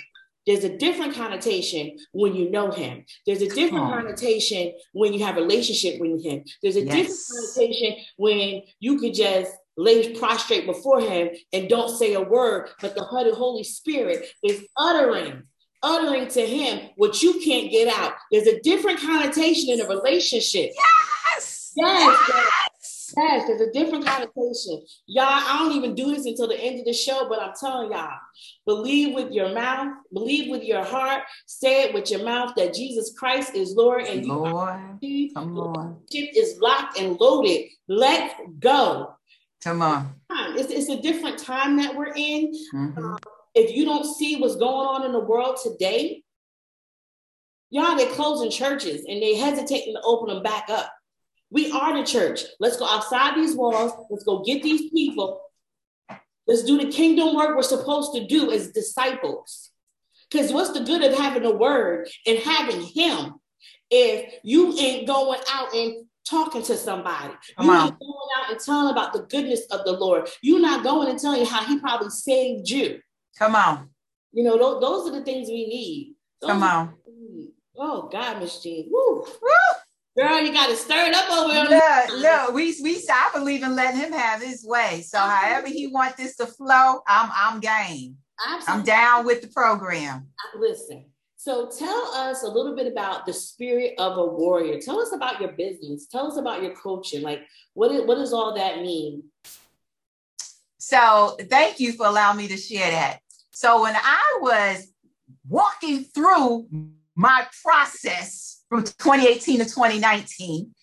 There's 0.45 0.63
a 0.63 0.77
different 0.77 1.13
connotation 1.13 1.97
when 2.11 2.35
you 2.35 2.49
know 2.49 2.71
him. 2.71 3.05
There's 3.25 3.41
a 3.41 3.47
different 3.47 3.85
connotation 3.85 4.73
when 4.91 5.13
you 5.13 5.23
have 5.23 5.37
a 5.37 5.41
relationship 5.41 6.01
with 6.01 6.23
him. 6.23 6.43
There's 6.61 6.75
a 6.75 6.81
yes. 6.81 6.95
different 6.95 7.19
connotation 7.29 8.05
when 8.17 8.63
you 8.79 8.99
could 8.99 9.13
just 9.13 9.51
lay 9.77 10.13
prostrate 10.15 10.65
before 10.65 10.99
him 10.99 11.29
and 11.53 11.69
don't 11.69 11.95
say 11.95 12.13
a 12.13 12.21
word, 12.21 12.69
but 12.81 12.95
the 12.95 13.03
Holy 13.03 13.63
Spirit 13.63 14.25
is 14.43 14.65
uttering 14.77 15.43
uttering 15.83 16.27
to 16.29 16.45
him 16.45 16.89
what 16.95 17.21
you 17.21 17.39
can't 17.43 17.71
get 17.71 17.87
out. 17.87 18.13
There's 18.31 18.47
a 18.47 18.59
different 18.61 18.99
connotation 18.99 19.73
in 19.73 19.81
a 19.81 19.87
relationship. 19.87 20.71
Yes. 20.75 21.71
Yes. 21.75 22.19
yes. 22.29 22.71
Yes, 23.17 23.47
there's 23.47 23.61
a 23.61 23.71
different 23.71 24.05
connotation. 24.05 24.81
Y'all, 25.07 25.25
I 25.25 25.57
don't 25.59 25.73
even 25.73 25.95
do 25.95 26.13
this 26.13 26.25
until 26.25 26.47
the 26.47 26.59
end 26.59 26.79
of 26.79 26.85
the 26.85 26.93
show, 26.93 27.27
but 27.27 27.41
I'm 27.41 27.53
telling 27.59 27.91
y'all, 27.91 28.17
believe 28.65 29.13
with 29.13 29.31
your 29.31 29.53
mouth, 29.53 29.95
believe 30.13 30.49
with 30.49 30.63
your 30.63 30.83
heart, 30.83 31.23
say 31.45 31.83
it 31.83 31.93
with 31.93 32.09
your 32.09 32.23
mouth 32.23 32.53
that 32.55 32.73
Jesus 32.73 33.13
Christ 33.17 33.55
is 33.55 33.75
Lord 33.75 34.05
and 34.05 34.25
Lord, 34.25 34.79
you 35.01 35.33
come 35.33 35.57
on. 35.57 35.97
Ship 36.11 36.29
is 36.35 36.57
locked 36.59 36.99
and 36.99 37.19
loaded. 37.19 37.65
Let's 37.87 38.33
go. 38.59 39.15
Come 39.63 39.81
on. 39.81 40.15
It's, 40.57 40.71
it's 40.71 40.89
a 40.89 41.01
different 41.01 41.37
time 41.37 41.77
that 41.77 41.95
we're 41.95 42.13
in. 42.15 42.53
Mm-hmm. 42.73 42.97
Um, 42.97 43.17
if 43.53 43.75
you 43.75 43.85
don't 43.85 44.05
see 44.05 44.37
what's 44.37 44.55
going 44.55 44.87
on 44.87 45.05
in 45.05 45.11
the 45.11 45.19
world 45.19 45.57
today, 45.61 46.23
y'all, 47.69 47.95
they're 47.95 48.11
closing 48.13 48.49
churches 48.49 49.05
and 49.07 49.21
they 49.21 49.35
hesitating 49.35 49.95
to 49.95 50.01
open 50.01 50.33
them 50.33 50.43
back 50.43 50.69
up. 50.69 50.91
We 51.49 51.71
are 51.71 51.97
the 51.97 52.05
church. 52.05 52.41
Let's 52.59 52.77
go 52.77 52.85
outside 52.85 53.35
these 53.35 53.55
walls. 53.55 53.91
Let's 54.09 54.23
go 54.23 54.43
get 54.43 54.63
these 54.63 54.89
people. 54.91 55.41
Let's 56.47 56.63
do 56.63 56.77
the 56.77 56.91
kingdom 56.91 57.35
work 57.35 57.55
we're 57.55 57.63
supposed 57.63 58.13
to 58.13 58.25
do 58.25 58.51
as 58.51 58.71
disciples. 58.71 59.71
Because 60.29 60.53
what's 60.53 60.71
the 60.71 60.83
good 60.83 61.03
of 61.03 61.17
having 61.17 61.43
a 61.43 61.51
word 61.51 62.07
and 62.25 62.39
having 62.39 62.81
him 62.81 63.33
if 63.89 64.33
you 64.43 64.77
ain't 64.77 65.05
going 65.05 65.41
out 65.51 65.73
and 65.73 66.05
talking 66.25 66.63
to 66.63 66.77
somebody? 66.77 67.33
Come 67.57 67.67
you 67.67 67.73
ain't 67.73 67.99
going 67.99 68.29
out 68.37 68.51
and 68.51 68.59
telling 68.59 68.91
about 68.91 69.11
the 69.11 69.23
goodness 69.23 69.65
of 69.71 69.83
the 69.83 69.91
Lord. 69.91 70.29
You're 70.41 70.61
not 70.61 70.85
going 70.85 71.09
and 71.09 71.19
telling 71.19 71.41
you 71.41 71.45
how 71.45 71.65
he 71.65 71.79
probably 71.79 72.09
saved 72.09 72.69
you. 72.69 73.01
Come 73.37 73.55
on. 73.55 73.89
You 74.31 74.43
know, 74.43 74.57
those, 74.57 74.81
those 74.81 75.09
are 75.09 75.19
the 75.19 75.25
things 75.25 75.47
we 75.47 75.67
need. 75.67 76.15
Those 76.41 76.51
Come 76.51 76.63
on. 76.63 76.95
Oh 77.77 78.09
God, 78.11 78.39
Miss 78.39 78.61
Jean. 78.61 78.89
Woo. 78.91 79.25
Woo. 79.25 79.49
Girl, 80.17 80.41
you 80.41 80.51
got 80.51 80.67
to 80.67 80.75
stir 80.75 81.07
it 81.07 81.15
up 81.15 81.29
over 81.31 81.53
here. 81.53 81.63
Look, 81.63 82.21
look, 82.21 82.53
we, 82.53 82.75
we, 82.83 83.01
I 83.09 83.29
believe 83.33 83.63
in 83.63 83.75
letting 83.75 84.01
him 84.01 84.11
have 84.11 84.41
his 84.41 84.65
way. 84.65 85.01
So 85.07 85.17
however 85.17 85.67
he 85.67 85.87
want 85.87 86.17
this 86.17 86.35
to 86.35 86.47
flow, 86.47 87.01
I'm, 87.07 87.29
I'm 87.33 87.59
game. 87.61 88.17
Absolutely. 88.45 88.79
I'm 88.79 88.85
down 88.85 89.25
with 89.25 89.41
the 89.41 89.47
program. 89.47 90.27
Listen, 90.57 91.05
so 91.37 91.69
tell 91.69 92.13
us 92.13 92.43
a 92.43 92.47
little 92.47 92.75
bit 92.75 92.91
about 92.91 93.25
the 93.25 93.33
spirit 93.33 93.93
of 93.99 94.17
a 94.17 94.25
warrior. 94.25 94.81
Tell 94.81 94.99
us 94.99 95.13
about 95.13 95.39
your 95.39 95.53
business. 95.53 96.07
Tell 96.07 96.29
us 96.29 96.37
about 96.37 96.61
your 96.61 96.75
coaching. 96.75 97.21
Like, 97.21 97.43
what, 97.73 97.91
is, 97.91 98.01
what 98.05 98.15
does 98.15 98.33
all 98.33 98.53
that 98.55 98.81
mean? 98.81 99.23
So 100.91 101.37
thank 101.49 101.79
you 101.79 101.93
for 101.93 102.05
allowing 102.05 102.35
me 102.35 102.49
to 102.49 102.57
share 102.57 102.91
that. 102.91 103.19
So 103.51 103.83
when 103.83 103.95
I 103.95 104.39
was 104.41 104.91
walking 105.47 106.03
through 106.03 106.67
my 107.15 107.47
process 107.63 108.61
from 108.67 108.83
2018 108.83 109.59
to 109.59 109.63
2019, 109.63 110.75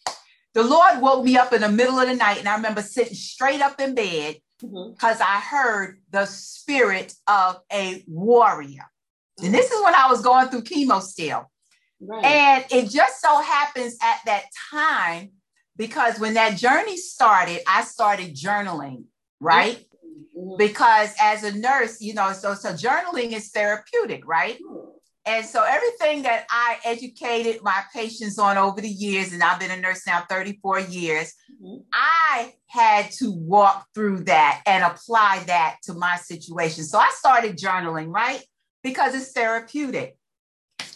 the 0.54 0.64
Lord 0.64 1.02
woke 1.02 1.26
me 1.26 1.36
up 1.36 1.52
in 1.52 1.60
the 1.60 1.68
middle 1.68 1.98
of 1.98 2.08
the 2.08 2.14
night, 2.14 2.38
and 2.38 2.48
I 2.48 2.56
remember 2.56 2.80
sitting 2.80 3.12
straight 3.12 3.60
up 3.60 3.82
in 3.82 3.94
bed 3.94 4.36
because 4.58 5.18
mm-hmm. 5.18 5.22
I 5.22 5.40
heard 5.40 5.98
the 6.10 6.24
spirit 6.24 7.12
of 7.26 7.60
a 7.70 8.02
warrior. 8.08 8.86
And 9.42 9.52
this 9.52 9.70
is 9.70 9.84
when 9.84 9.94
I 9.94 10.08
was 10.08 10.22
going 10.22 10.48
through 10.48 10.62
chemo 10.62 11.02
still. 11.02 11.50
Right. 12.00 12.24
And 12.24 12.64
it 12.70 12.88
just 12.88 13.20
so 13.20 13.42
happens 13.42 13.98
at 14.02 14.20
that 14.24 14.44
time, 14.70 15.32
because 15.76 16.18
when 16.18 16.32
that 16.32 16.56
journey 16.56 16.96
started, 16.96 17.60
I 17.66 17.84
started 17.84 18.34
journaling, 18.34 19.04
right? 19.38 19.84
Because 20.56 21.14
as 21.20 21.44
a 21.44 21.56
nurse, 21.56 22.00
you 22.00 22.14
know, 22.14 22.32
so 22.32 22.54
so 22.54 22.72
journaling 22.72 23.32
is 23.32 23.50
therapeutic, 23.50 24.26
right? 24.26 24.58
And 25.28 25.44
so 25.44 25.62
everything 25.62 26.22
that 26.22 26.46
I 26.48 26.78
educated 26.84 27.62
my 27.62 27.82
patients 27.94 28.38
on 28.38 28.56
over 28.56 28.80
the 28.80 28.88
years, 28.88 29.34
and 29.34 29.42
I've 29.42 29.60
been 29.60 29.70
a 29.70 29.78
nurse 29.78 30.06
now 30.06 30.24
34 30.26 30.80
years, 30.80 31.34
mm-hmm. 31.62 31.82
I 31.92 32.54
had 32.66 33.10
to 33.12 33.30
walk 33.32 33.88
through 33.94 34.24
that 34.24 34.62
and 34.64 34.84
apply 34.84 35.42
that 35.46 35.76
to 35.82 35.92
my 35.92 36.16
situation. 36.16 36.84
So 36.84 36.98
I 36.98 37.10
started 37.14 37.58
journaling, 37.58 38.06
right? 38.08 38.42
Because 38.82 39.14
it's 39.14 39.32
therapeutic. 39.32 40.16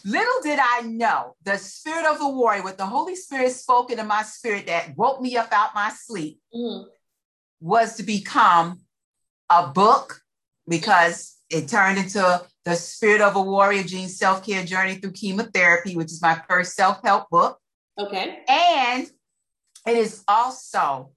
Little 0.03 0.41
did 0.41 0.57
I 0.59 0.81
know 0.81 1.35
the 1.43 1.57
spirit 1.57 2.11
of 2.11 2.17
the 2.17 2.27
warrior, 2.27 2.63
with 2.63 2.77
the 2.77 2.87
Holy 2.87 3.15
Spirit 3.15 3.51
spoken 3.51 3.99
in 3.99 4.07
my 4.07 4.23
spirit 4.23 4.65
that 4.65 4.97
woke 4.97 5.21
me 5.21 5.37
up 5.37 5.51
out 5.51 5.75
my 5.75 5.91
sleep, 5.95 6.39
mm-hmm. 6.53 6.87
was 7.61 7.97
to 7.97 8.03
become 8.03 8.79
a 9.49 9.67
book 9.67 10.21
because 10.67 11.37
it 11.49 11.67
turned 11.67 11.97
into 11.97 12.41
the 12.65 12.75
Spirit 12.75 13.21
of 13.21 13.35
a 13.35 13.41
Warrior 13.41 13.83
Jean 13.83 14.07
Self 14.07 14.45
Care 14.45 14.63
Journey 14.63 14.95
Through 14.95 15.11
Chemotherapy, 15.11 15.95
which 15.95 16.11
is 16.11 16.21
my 16.21 16.41
first 16.47 16.75
self 16.75 17.01
help 17.03 17.29
book. 17.29 17.59
Okay. 17.99 18.39
And 18.47 19.09
it 19.85 19.97
is 19.97 20.23
also 20.27 21.11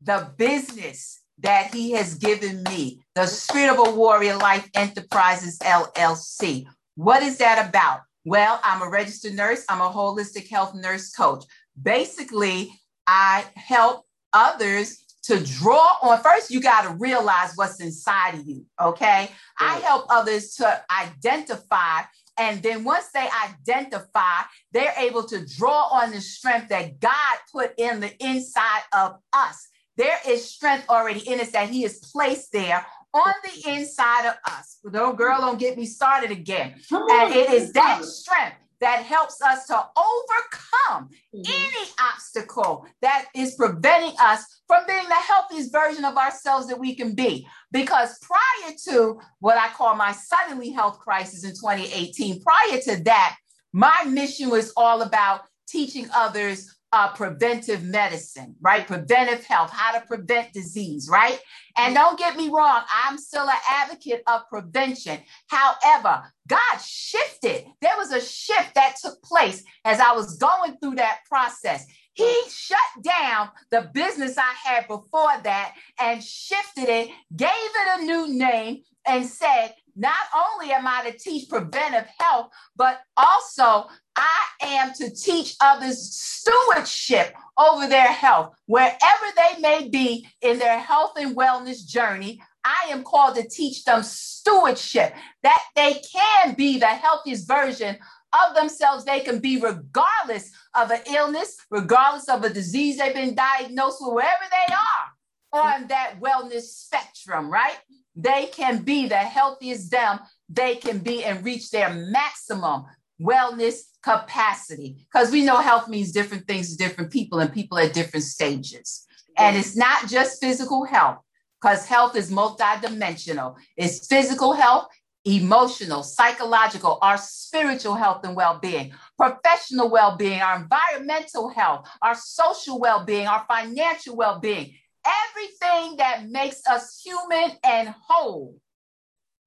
the 0.00 0.30
business 0.36 1.20
that 1.40 1.72
he 1.74 1.92
has 1.92 2.14
given 2.14 2.62
me, 2.64 3.00
the 3.14 3.26
Spirit 3.26 3.72
of 3.72 3.88
a 3.88 3.94
Warrior 3.94 4.36
Life 4.36 4.68
Enterprises 4.74 5.58
LLC. 5.58 6.66
What 6.94 7.22
is 7.22 7.38
that 7.38 7.68
about? 7.68 8.00
Well, 8.24 8.60
I'm 8.64 8.82
a 8.82 8.90
registered 8.90 9.34
nurse, 9.34 9.64
I'm 9.68 9.80
a 9.80 9.90
holistic 9.90 10.48
health 10.48 10.74
nurse 10.74 11.12
coach. 11.12 11.44
Basically, 11.80 12.70
I 13.06 13.44
help 13.54 14.04
others 14.32 15.04
to 15.28 15.44
draw 15.44 15.96
on 16.02 16.20
first 16.22 16.50
you 16.50 16.60
got 16.60 16.82
to 16.82 16.94
realize 16.94 17.52
what's 17.54 17.80
inside 17.80 18.34
of 18.34 18.46
you 18.46 18.64
okay 18.80 19.30
i 19.60 19.78
help 19.80 20.06
others 20.08 20.54
to 20.54 20.82
identify 20.90 22.00
and 22.38 22.62
then 22.62 22.82
once 22.82 23.08
they 23.12 23.28
identify 23.44 24.40
they're 24.72 24.94
able 24.96 25.22
to 25.22 25.44
draw 25.44 25.88
on 25.92 26.10
the 26.10 26.20
strength 26.20 26.68
that 26.68 26.98
god 26.98 27.36
put 27.52 27.72
in 27.78 28.00
the 28.00 28.12
inside 28.24 28.82
of 28.96 29.18
us 29.32 29.68
there 29.98 30.18
is 30.26 30.48
strength 30.48 30.88
already 30.88 31.20
in 31.28 31.40
us 31.40 31.50
that 31.50 31.68
he 31.68 31.82
has 31.82 31.98
placed 31.98 32.50
there 32.52 32.86
on 33.14 33.32
the 33.42 33.70
inside 33.70 34.28
of 34.28 34.34
us. 34.44 34.78
No 34.84 35.12
girl, 35.12 35.40
don't 35.40 35.58
get 35.58 35.76
me 35.76 35.86
started 35.86 36.30
again. 36.30 36.74
And 36.90 37.34
it 37.34 37.50
is 37.50 37.72
that 37.72 38.04
strength 38.04 38.56
that 38.80 39.02
helps 39.02 39.42
us 39.42 39.66
to 39.66 39.74
overcome 39.74 41.10
mm-hmm. 41.34 41.42
any 41.46 41.90
obstacle 42.00 42.86
that 43.02 43.26
is 43.34 43.54
preventing 43.54 44.14
us 44.20 44.44
from 44.66 44.84
being 44.86 45.08
the 45.08 45.14
healthiest 45.14 45.72
version 45.72 46.04
of 46.04 46.16
ourselves 46.16 46.68
that 46.68 46.78
we 46.78 46.94
can 46.94 47.14
be. 47.14 47.46
Because 47.72 48.18
prior 48.20 48.74
to 48.88 49.20
what 49.40 49.58
I 49.58 49.68
call 49.68 49.94
my 49.96 50.12
suddenly 50.12 50.70
health 50.70 50.98
crisis 51.00 51.44
in 51.44 51.50
2018, 51.50 52.40
prior 52.40 52.80
to 52.82 53.02
that, 53.04 53.36
my 53.72 54.04
mission 54.04 54.50
was 54.50 54.72
all 54.76 55.02
about 55.02 55.42
teaching 55.68 56.08
others 56.14 56.74
uh, 56.92 57.12
preventive 57.12 57.84
medicine, 57.84 58.56
right? 58.60 58.86
Preventive 58.86 59.44
health, 59.44 59.70
how 59.72 59.98
to 59.98 60.06
prevent 60.06 60.52
disease, 60.52 61.08
right? 61.10 61.38
And 61.76 61.94
don't 61.94 62.18
get 62.18 62.36
me 62.36 62.48
wrong, 62.50 62.82
I'm 62.92 63.18
still 63.18 63.48
an 63.48 63.56
advocate 63.70 64.22
of 64.26 64.42
prevention. 64.50 65.18
However, 65.48 66.22
God 66.48 66.78
shifted. 66.84 67.64
There 67.82 67.96
was 67.98 68.12
a 68.12 68.20
shift 68.20 68.74
that 68.74 68.96
took 69.02 69.22
place 69.22 69.64
as 69.84 70.00
I 70.00 70.12
was 70.12 70.36
going 70.38 70.78
through 70.78 70.96
that 70.96 71.20
process. 71.28 71.86
He 72.14 72.34
shut 72.50 72.78
down 73.02 73.50
the 73.70 73.90
business 73.94 74.38
I 74.38 74.54
had 74.64 74.88
before 74.88 75.32
that 75.44 75.74
and 76.00 76.22
shifted 76.24 76.88
it, 76.88 77.08
gave 77.36 77.48
it 77.52 78.00
a 78.00 78.04
new 78.04 78.28
name, 78.34 78.82
and 79.06 79.26
said, 79.26 79.74
not 79.98 80.14
only 80.34 80.72
am 80.72 80.86
I 80.86 81.10
to 81.10 81.18
teach 81.18 81.48
preventive 81.48 82.06
health, 82.18 82.50
but 82.76 83.00
also 83.16 83.88
I 84.16 84.44
am 84.62 84.92
to 84.94 85.10
teach 85.10 85.56
others 85.60 86.14
stewardship 86.14 87.34
over 87.58 87.88
their 87.88 88.12
health, 88.12 88.54
wherever 88.66 89.26
they 89.36 89.60
may 89.60 89.88
be 89.88 90.28
in 90.40 90.58
their 90.58 90.78
health 90.78 91.12
and 91.16 91.36
wellness 91.36 91.86
journey. 91.86 92.40
I 92.64 92.90
am 92.90 93.02
called 93.02 93.36
to 93.36 93.48
teach 93.48 93.84
them 93.84 94.02
stewardship 94.02 95.14
that 95.42 95.62
they 95.74 96.00
can 96.12 96.54
be 96.54 96.78
the 96.78 96.86
healthiest 96.86 97.48
version 97.48 97.96
of 98.32 98.54
themselves 98.54 99.04
they 99.04 99.20
can 99.20 99.40
be, 99.40 99.60
regardless 99.60 100.50
of 100.74 100.90
an 100.90 101.00
illness, 101.12 101.56
regardless 101.70 102.28
of 102.28 102.44
a 102.44 102.50
disease 102.50 102.98
they've 102.98 103.14
been 103.14 103.34
diagnosed 103.34 103.98
with, 104.00 104.14
wherever 104.14 104.44
they 104.50 104.74
are 104.74 105.08
on 105.52 105.88
that 105.88 106.20
wellness 106.20 106.62
spectrum, 106.62 107.50
right? 107.50 107.78
They 108.18 108.46
can 108.46 108.82
be 108.82 109.06
the 109.06 109.16
healthiest 109.16 109.90
them 109.90 110.18
they 110.48 110.74
can 110.74 110.98
be 110.98 111.24
and 111.24 111.44
reach 111.44 111.70
their 111.70 111.92
maximum 111.92 112.84
wellness 113.20 113.82
capacity. 114.02 115.06
Because 115.12 115.30
we 115.30 115.44
know 115.44 115.58
health 115.58 115.88
means 115.88 116.12
different 116.12 116.46
things 116.46 116.70
to 116.70 116.76
different 116.76 117.12
people 117.12 117.38
and 117.38 117.52
people 117.52 117.78
at 117.78 117.92
different 117.92 118.24
stages. 118.24 119.06
And 119.36 119.56
it's 119.56 119.76
not 119.76 120.08
just 120.08 120.40
physical 120.40 120.84
health, 120.84 121.18
because 121.60 121.86
health 121.86 122.16
is 122.16 122.30
multidimensional. 122.30 123.56
It's 123.76 124.06
physical 124.08 124.52
health, 124.52 124.88
emotional, 125.24 126.02
psychological, 126.02 126.98
our 127.02 127.18
spiritual 127.18 127.94
health 127.94 128.24
and 128.24 128.34
well 128.34 128.58
being, 128.58 128.92
professional 129.16 129.90
well 129.90 130.16
being, 130.16 130.40
our 130.40 130.56
environmental 130.56 131.50
health, 131.50 131.88
our 132.02 132.16
social 132.16 132.80
well 132.80 133.04
being, 133.04 133.28
our 133.28 133.44
financial 133.46 134.16
well 134.16 134.40
being 134.40 134.74
everything 135.08 135.96
that 135.96 136.28
makes 136.28 136.62
us 136.66 137.00
human 137.04 137.52
and 137.64 137.88
whole 137.88 138.56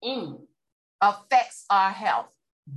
mm, 0.03 0.39
affects 1.01 1.65
our 1.69 1.91
health. 1.91 2.27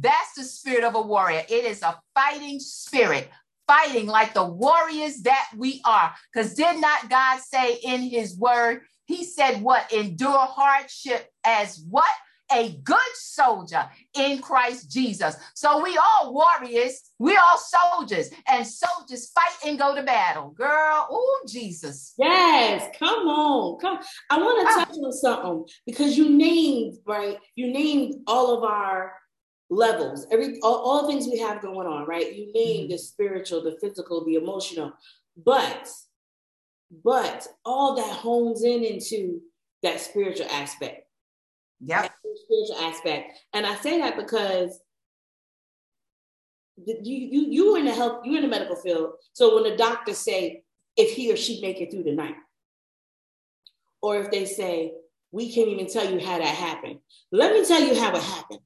That's 0.00 0.34
the 0.34 0.44
spirit 0.44 0.84
of 0.84 0.94
a 0.94 1.00
warrior. 1.00 1.44
It 1.48 1.64
is 1.64 1.82
a 1.82 2.00
fighting 2.14 2.58
spirit, 2.58 3.28
fighting 3.66 4.06
like 4.06 4.34
the 4.34 4.44
warriors 4.44 5.22
that 5.22 5.48
we 5.56 5.80
are. 5.84 6.14
Because 6.32 6.54
did 6.54 6.80
not 6.80 7.10
God 7.10 7.40
say 7.40 7.78
in 7.82 8.00
his 8.02 8.36
word, 8.36 8.82
he 9.06 9.24
said, 9.24 9.62
What? 9.62 9.92
Endure 9.92 10.38
hardship 10.38 11.28
as 11.44 11.84
what? 11.88 12.10
A 12.52 12.70
good 12.84 12.98
soldier 13.14 13.88
in 14.14 14.40
Christ 14.40 14.90
Jesus. 14.90 15.36
So 15.54 15.82
we 15.82 15.98
all 15.98 16.34
warriors, 16.34 17.02
we 17.18 17.36
all 17.36 17.58
soldiers, 17.58 18.30
and 18.48 18.66
soldiers 18.66 19.30
fight 19.30 19.68
and 19.68 19.78
go 19.78 19.94
to 19.94 20.02
battle. 20.02 20.50
Girl, 20.50 21.06
oh 21.10 21.40
Jesus. 21.48 22.14
Yes, 22.18 22.88
come 22.98 23.26
on. 23.28 23.78
Come. 23.80 23.98
I 24.30 24.38
want 24.38 24.68
to 24.68 24.74
touch 24.74 24.96
on 24.98 25.12
something 25.12 25.64
because 25.86 26.16
you 26.16 26.30
named, 26.30 26.98
right? 27.06 27.38
You 27.54 27.72
named 27.72 28.16
all 28.26 28.56
of 28.56 28.64
our 28.64 29.12
levels, 29.70 30.26
every 30.30 30.60
all, 30.60 30.76
all 30.76 31.02
the 31.02 31.08
things 31.08 31.26
we 31.26 31.38
have 31.38 31.62
going 31.62 31.86
on, 31.86 32.06
right? 32.06 32.34
You 32.34 32.52
named 32.52 32.84
mm-hmm. 32.84 32.92
the 32.92 32.98
spiritual, 32.98 33.62
the 33.62 33.76
physical, 33.80 34.24
the 34.24 34.36
emotional, 34.36 34.92
but 35.44 35.88
but 37.02 37.46
all 37.64 37.96
that 37.96 38.12
hones 38.12 38.62
in 38.62 38.84
into 38.84 39.40
that 39.82 40.00
spiritual 40.00 40.46
aspect 40.46 41.03
yeah. 41.84 42.08
Spiritual 42.44 42.76
aspect. 42.80 43.38
And 43.52 43.66
I 43.66 43.74
say 43.76 43.98
that 43.98 44.16
because 44.16 44.80
you 46.76 46.96
you 47.02 47.46
you 47.50 47.76
in 47.76 47.84
the 47.84 47.92
health, 47.92 48.22
you're 48.24 48.36
in 48.36 48.42
the 48.42 48.48
medical 48.48 48.76
field. 48.76 49.12
So 49.32 49.54
when 49.54 49.70
the 49.70 49.76
doctors 49.76 50.18
say 50.18 50.62
if 50.96 51.14
he 51.14 51.32
or 51.32 51.36
she 51.36 51.60
make 51.60 51.80
it 51.80 51.90
through 51.90 52.04
the 52.04 52.12
night, 52.12 52.36
or 54.02 54.18
if 54.18 54.30
they 54.30 54.44
say, 54.44 54.92
we 55.32 55.52
can't 55.52 55.68
even 55.68 55.88
tell 55.88 56.08
you 56.08 56.20
how 56.20 56.38
that 56.38 56.46
happened. 56.46 56.98
Let 57.32 57.52
me 57.52 57.64
tell 57.64 57.80
you 57.80 57.98
how 57.98 58.14
it 58.14 58.22
happened. 58.22 58.60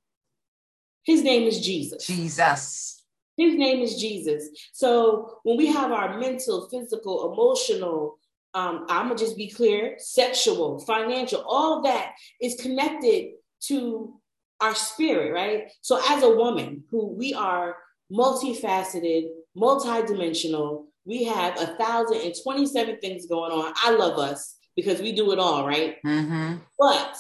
His 1.05 1.23
name 1.23 1.45
is 1.45 1.65
Jesus. 1.65 2.07
Jesus. 2.07 3.05
His 3.37 3.55
name 3.55 3.81
is 3.81 4.01
Jesus. 4.01 4.49
So 4.73 5.39
when 5.45 5.57
we 5.57 5.67
have 5.69 5.93
our 5.93 6.19
mental, 6.19 6.69
physical, 6.69 7.33
emotional, 7.33 8.18
um, 8.55 8.87
I'm 8.89 9.09
gonna 9.09 9.19
just 9.19 9.37
be 9.37 9.51
clear, 9.51 9.97
sexual, 9.99 10.81
financial, 10.81 11.45
all 11.47 11.83
that 11.83 12.13
is 12.41 12.61
connected 12.61 13.33
to 13.65 14.15
our 14.61 14.75
spirit, 14.75 15.33
right? 15.33 15.71
So 15.83 16.01
as 16.09 16.23
a 16.23 16.35
woman 16.35 16.85
who 16.91 17.09
we 17.09 17.35
are 17.35 17.77
multifaceted, 18.13 19.29
multidimensional, 19.57 20.87
we 21.05 21.25
have 21.25 21.61
a 21.61 21.77
thousand 21.77 22.23
and 22.23 22.35
twenty-seven 22.43 22.99
things 23.01 23.27
going 23.27 23.53
on. 23.53 23.73
I 23.77 23.91
love 23.93 24.19
us 24.19 24.57
because 24.77 25.01
we 25.01 25.13
do 25.13 25.33
it 25.33 25.39
all, 25.39 25.67
right? 25.67 25.97
mm-hmm. 26.05 26.57
But 26.79 27.17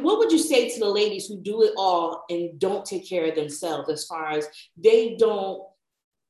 what 0.00 0.18
would 0.18 0.32
you 0.32 0.38
say 0.38 0.68
to 0.68 0.80
the 0.80 0.88
ladies 0.88 1.26
who 1.26 1.40
do 1.40 1.62
it 1.62 1.72
all 1.76 2.24
and 2.30 2.58
don't 2.58 2.84
take 2.84 3.08
care 3.08 3.26
of 3.26 3.34
themselves 3.34 3.88
as 3.88 4.04
far 4.04 4.30
as 4.30 4.48
they 4.76 5.16
don't 5.16 5.62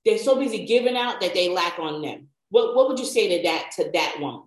they're 0.05 0.19
so 0.19 0.38
busy 0.38 0.64
giving 0.64 0.97
out 0.97 1.21
that 1.21 1.35
they 1.35 1.49
lack 1.49 1.78
on 1.78 2.02
them 2.02 2.28
what, 2.50 2.75
what 2.75 2.88
would 2.88 2.99
you 2.99 3.05
say 3.05 3.37
to 3.37 3.43
that 3.43 3.71
to 3.76 3.90
that 3.93 4.17
woman 4.21 4.45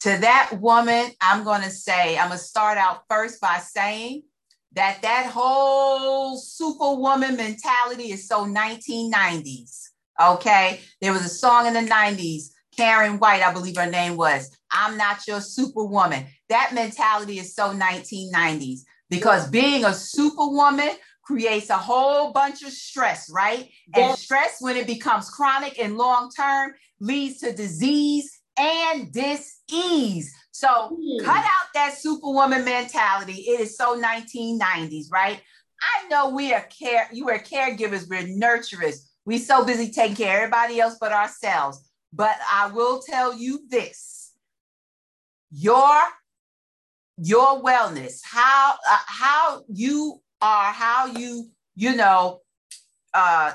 to 0.00 0.16
that 0.18 0.50
woman 0.60 1.10
i'm 1.20 1.44
going 1.44 1.62
to 1.62 1.70
say 1.70 2.18
i'm 2.18 2.28
going 2.28 2.38
to 2.38 2.44
start 2.44 2.78
out 2.78 3.02
first 3.08 3.40
by 3.40 3.58
saying 3.58 4.22
that 4.72 5.00
that 5.02 5.26
whole 5.26 6.36
superwoman 6.36 7.36
mentality 7.36 8.10
is 8.12 8.26
so 8.26 8.44
1990s 8.44 9.88
okay 10.20 10.80
there 11.00 11.12
was 11.12 11.24
a 11.24 11.28
song 11.28 11.66
in 11.66 11.74
the 11.74 11.80
90s 11.80 12.50
Karyn 12.78 13.20
White, 13.20 13.42
I 13.42 13.52
believe 13.52 13.76
her 13.76 13.90
name 13.90 14.16
was. 14.16 14.50
I'm 14.70 14.96
not 14.96 15.26
your 15.26 15.40
superwoman. 15.40 16.26
That 16.48 16.72
mentality 16.74 17.38
is 17.38 17.54
so 17.54 17.72
1990s 17.72 18.80
because 19.10 19.48
being 19.48 19.84
a 19.84 19.94
superwoman 19.94 20.90
creates 21.22 21.70
a 21.70 21.78
whole 21.78 22.32
bunch 22.32 22.62
of 22.62 22.70
stress, 22.70 23.30
right? 23.30 23.70
And 23.94 24.16
stress, 24.18 24.56
when 24.60 24.76
it 24.76 24.86
becomes 24.86 25.30
chronic 25.30 25.78
and 25.78 25.96
long 25.96 26.30
term, 26.30 26.74
leads 27.00 27.38
to 27.40 27.52
disease 27.52 28.40
and 28.58 29.12
dis-ease. 29.12 30.32
So 30.52 30.68
mm. 30.68 31.24
cut 31.24 31.44
out 31.44 31.68
that 31.74 31.96
superwoman 31.98 32.64
mentality. 32.64 33.44
It 33.48 33.60
is 33.60 33.76
so 33.76 34.00
1990s, 34.00 35.10
right? 35.10 35.40
I 35.82 36.08
know 36.08 36.30
we 36.30 36.52
are 36.54 36.66
care, 36.78 37.08
you 37.12 37.28
are 37.28 37.38
caregivers, 37.38 38.08
we're 38.08 38.22
nurturers. 38.22 39.06
We 39.26 39.38
so 39.38 39.64
busy 39.64 39.90
taking 39.90 40.16
care 40.16 40.36
of 40.36 40.42
everybody 40.44 40.80
else 40.80 40.96
but 41.00 41.12
ourselves. 41.12 41.90
But 42.12 42.36
I 42.50 42.70
will 42.70 43.00
tell 43.00 43.34
you 43.34 43.64
this 43.68 44.32
your 45.50 46.00
your 47.16 47.62
wellness 47.62 48.20
how 48.24 48.74
uh, 48.88 48.98
how 49.06 49.62
you 49.72 50.20
are 50.40 50.72
how 50.72 51.06
you 51.06 51.48
you 51.76 51.94
know 51.94 52.40
uh 53.12 53.52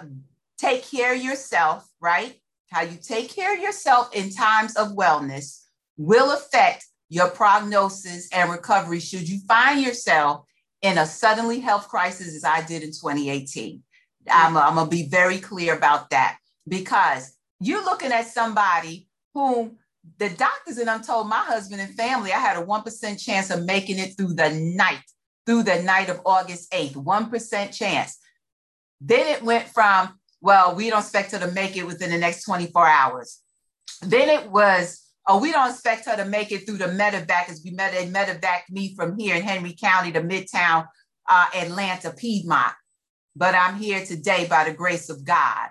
take 0.57 0.83
care 0.89 1.13
of 1.13 1.21
yourself 1.21 1.85
right 1.99 2.39
how 2.69 2.81
you 2.81 2.97
take 3.01 3.29
care 3.29 3.55
of 3.55 3.61
yourself 3.61 4.13
in 4.15 4.31
times 4.31 4.75
of 4.75 4.89
wellness 4.89 5.61
will 5.97 6.31
affect 6.31 6.85
your 7.09 7.29
prognosis 7.29 8.29
and 8.31 8.51
recovery 8.51 8.99
should 8.99 9.27
you 9.27 9.39
find 9.47 9.81
yourself 9.81 10.45
in 10.81 10.97
a 10.97 11.05
suddenly 11.05 11.59
health 11.59 11.87
crisis 11.87 12.35
as 12.35 12.43
i 12.43 12.61
did 12.65 12.83
in 12.83 12.89
2018 12.89 13.81
I'm, 14.29 14.57
I'm 14.57 14.75
gonna 14.75 14.89
be 14.89 15.07
very 15.07 15.39
clear 15.39 15.75
about 15.75 16.09
that 16.11 16.37
because 16.67 17.35
you're 17.59 17.83
looking 17.83 18.11
at 18.11 18.27
somebody 18.27 19.07
whom 19.33 19.77
the 20.17 20.29
doctors 20.29 20.77
and 20.77 20.89
I'm 20.89 21.01
told 21.01 21.27
my 21.27 21.43
husband 21.43 21.81
and 21.81 21.95
family, 21.95 22.31
I 22.31 22.39
had 22.39 22.57
a 22.57 22.65
1% 22.65 23.23
chance 23.23 23.49
of 23.49 23.65
making 23.65 23.99
it 23.99 24.15
through 24.17 24.33
the 24.33 24.49
night, 24.49 25.03
through 25.45 25.63
the 25.63 25.81
night 25.83 26.09
of 26.09 26.21
August 26.25 26.71
8th, 26.71 26.93
1% 26.93 27.77
chance. 27.77 28.17
Then 29.01 29.27
it 29.27 29.43
went 29.43 29.67
from, 29.67 30.18
well, 30.41 30.75
we 30.75 30.89
don't 30.89 30.99
expect 30.99 31.31
her 31.31 31.39
to 31.39 31.51
make 31.51 31.75
it 31.75 31.85
within 31.85 32.11
the 32.11 32.17
next 32.17 32.43
24 32.45 32.87
hours. 32.87 33.39
Then 34.01 34.29
it 34.29 34.49
was, 34.49 35.05
oh, 35.27 35.39
we 35.39 35.51
don't 35.51 35.69
expect 35.69 36.05
her 36.05 36.15
to 36.15 36.25
make 36.25 36.51
it 36.51 36.65
through 36.65 36.77
the 36.77 36.85
medevac 36.85 37.49
as 37.49 37.61
we 37.63 37.71
met, 37.71 37.93
they 37.93 38.07
medevac 38.07 38.61
me 38.69 38.95
from 38.95 39.17
here 39.17 39.35
in 39.35 39.41
Henry 39.41 39.75
County 39.79 40.11
to 40.11 40.21
Midtown, 40.21 40.87
uh, 41.29 41.45
Atlanta, 41.55 42.11
Piedmont. 42.11 42.73
But 43.35 43.55
I'm 43.55 43.75
here 43.75 44.05
today 44.05 44.47
by 44.49 44.63
the 44.63 44.73
grace 44.73 45.09
of 45.09 45.23
God 45.25 45.69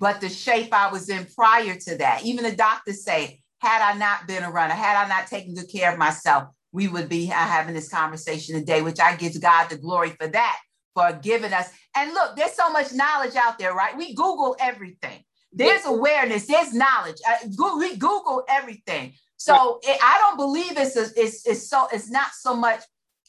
but 0.00 0.20
the 0.20 0.28
shape 0.28 0.72
I 0.72 0.90
was 0.90 1.08
in 1.08 1.26
prior 1.34 1.74
to 1.74 1.98
that. 1.98 2.24
Even 2.24 2.44
the 2.44 2.54
doctors 2.54 3.04
say, 3.04 3.40
had 3.58 3.82
I 3.82 3.98
not 3.98 4.26
been 4.26 4.44
a 4.44 4.50
runner, 4.50 4.74
had 4.74 4.96
I 4.96 5.08
not 5.08 5.26
taken 5.26 5.54
good 5.54 5.70
care 5.70 5.92
of 5.92 5.98
myself, 5.98 6.48
we 6.72 6.86
would 6.86 7.08
be 7.08 7.26
having 7.26 7.74
this 7.74 7.88
conversation 7.88 8.54
today, 8.54 8.82
which 8.82 9.00
I 9.00 9.16
give 9.16 9.40
God 9.40 9.68
the 9.68 9.76
glory 9.76 10.10
for 10.10 10.28
that, 10.28 10.58
for 10.94 11.12
giving 11.22 11.52
us. 11.52 11.70
And 11.96 12.12
look, 12.12 12.36
there's 12.36 12.52
so 12.52 12.70
much 12.70 12.92
knowledge 12.92 13.36
out 13.36 13.58
there, 13.58 13.74
right? 13.74 13.96
We 13.96 14.14
Google 14.14 14.56
everything. 14.60 15.24
There's 15.52 15.86
awareness, 15.86 16.46
there's 16.46 16.74
knowledge. 16.74 17.16
Uh, 17.26 17.76
we 17.78 17.96
Google 17.96 18.44
everything. 18.48 19.14
So 19.38 19.78
it, 19.82 19.98
I 20.02 20.18
don't 20.18 20.36
believe 20.36 20.76
it's, 20.76 20.96
a, 20.96 21.06
it's, 21.16 21.46
it's 21.46 21.68
so 21.68 21.88
it's 21.92 22.10
not 22.10 22.32
so 22.38 22.54
much 22.54 22.82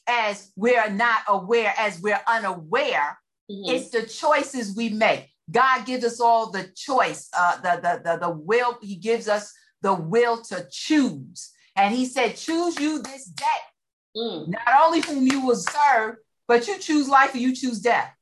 as 0.06 0.52
we're 0.56 0.90
not 0.90 1.22
aware 1.28 1.72
as 1.78 2.00
we're 2.00 2.20
unaware. 2.26 3.18
Mm-hmm. 3.50 3.74
It's 3.74 3.90
the 3.90 4.02
choices 4.02 4.76
we 4.76 4.90
make. 4.90 5.28
God 5.50 5.86
gives 5.86 6.04
us 6.04 6.20
all 6.20 6.50
the 6.50 6.70
choice, 6.76 7.28
uh, 7.36 7.56
the, 7.56 7.80
the, 7.80 8.02
the, 8.04 8.18
the 8.26 8.30
will. 8.30 8.78
He 8.82 8.96
gives 8.96 9.28
us 9.28 9.52
the 9.82 9.94
will 9.94 10.42
to 10.42 10.66
choose. 10.70 11.50
And 11.74 11.94
he 11.94 12.04
said, 12.06 12.36
choose 12.36 12.78
you 12.78 13.00
this 13.02 13.24
day. 13.24 13.44
Mm. 14.16 14.48
Not 14.48 14.82
only 14.82 15.00
whom 15.00 15.26
you 15.26 15.44
will 15.44 15.56
serve, 15.56 16.16
but 16.50 16.66
you 16.66 16.80
choose 16.80 17.08
life 17.08 17.32
or 17.32 17.38
you 17.38 17.54
choose 17.54 17.78
death. 17.78 18.12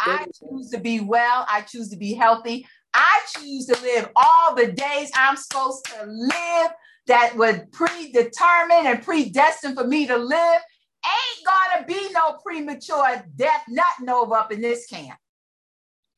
I 0.00 0.26
choose 0.34 0.70
to 0.70 0.80
be 0.80 0.98
well. 0.98 1.46
I 1.48 1.60
choose 1.60 1.90
to 1.90 1.96
be 1.96 2.12
healthy. 2.12 2.66
I 2.92 3.20
choose 3.36 3.66
to 3.66 3.80
live 3.80 4.08
all 4.16 4.56
the 4.56 4.72
days 4.72 5.12
I'm 5.14 5.36
supposed 5.36 5.84
to 5.84 6.06
live 6.06 6.72
that 7.06 7.36
were 7.36 7.68
predetermined 7.70 8.88
and 8.88 9.00
predestined 9.00 9.76
for 9.76 9.86
me 9.86 10.08
to 10.08 10.16
live. 10.16 10.60
Ain't 11.06 11.46
gonna 11.46 11.86
be 11.86 12.12
no 12.12 12.38
premature 12.44 13.24
death, 13.36 13.62
nothing 13.68 14.08
over 14.08 14.34
up 14.34 14.50
in 14.50 14.60
this 14.60 14.86
camp. 14.86 15.20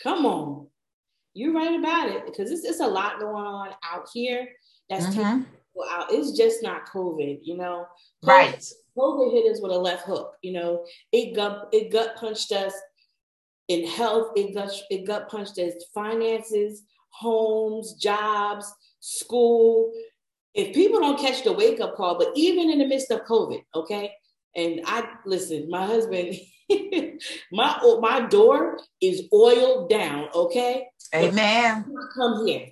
Come 0.02 0.24
on. 0.24 0.66
You're 1.34 1.52
right 1.52 1.78
about 1.78 2.08
it 2.08 2.24
because 2.24 2.50
it's, 2.50 2.64
it's 2.64 2.80
a 2.80 2.86
lot 2.86 3.20
going 3.20 3.44
on 3.44 3.68
out 3.84 4.08
here 4.14 4.48
that's 4.88 5.04
mm-hmm. 5.08 5.40
taking 5.40 5.46
people 5.72 5.86
out. 5.90 6.06
It's 6.10 6.36
just 6.36 6.62
not 6.62 6.88
COVID, 6.88 7.40
you 7.42 7.56
know. 7.56 7.86
COVID, 8.24 8.28
right. 8.28 8.64
COVID 8.96 9.32
hit 9.32 9.52
us 9.52 9.60
with 9.60 9.72
a 9.72 9.78
left 9.78 10.04
hook, 10.04 10.34
you 10.42 10.52
know. 10.52 10.84
It 11.12 11.34
gut 11.34 11.68
it 11.72 11.90
gut 11.90 12.16
punched 12.16 12.52
us 12.52 12.74
in 13.68 13.86
health, 13.86 14.32
it 14.36 14.54
gut 14.54 14.72
it 14.90 15.06
gut 15.06 15.28
punched 15.28 15.58
us 15.58 15.74
finances, 15.94 16.82
homes, 17.10 17.94
jobs, 17.94 18.72
school. 19.00 19.92
If 20.54 20.74
people 20.74 21.00
don't 21.00 21.18
catch 21.18 21.44
the 21.44 21.52
wake 21.52 21.80
up 21.80 21.96
call, 21.96 22.18
but 22.18 22.28
even 22.34 22.70
in 22.70 22.78
the 22.78 22.86
midst 22.86 23.10
of 23.10 23.24
COVID, 23.24 23.62
okay, 23.74 24.12
and 24.54 24.80
I 24.84 25.08
listen, 25.24 25.70
my 25.70 25.86
husband, 25.86 26.36
my 27.52 27.98
my 28.00 28.26
door 28.28 28.78
is 29.00 29.22
oiled 29.32 29.88
down, 29.88 30.28
okay? 30.34 30.88
Amen. 31.14 31.84
Come 32.14 32.46
here. 32.46 32.68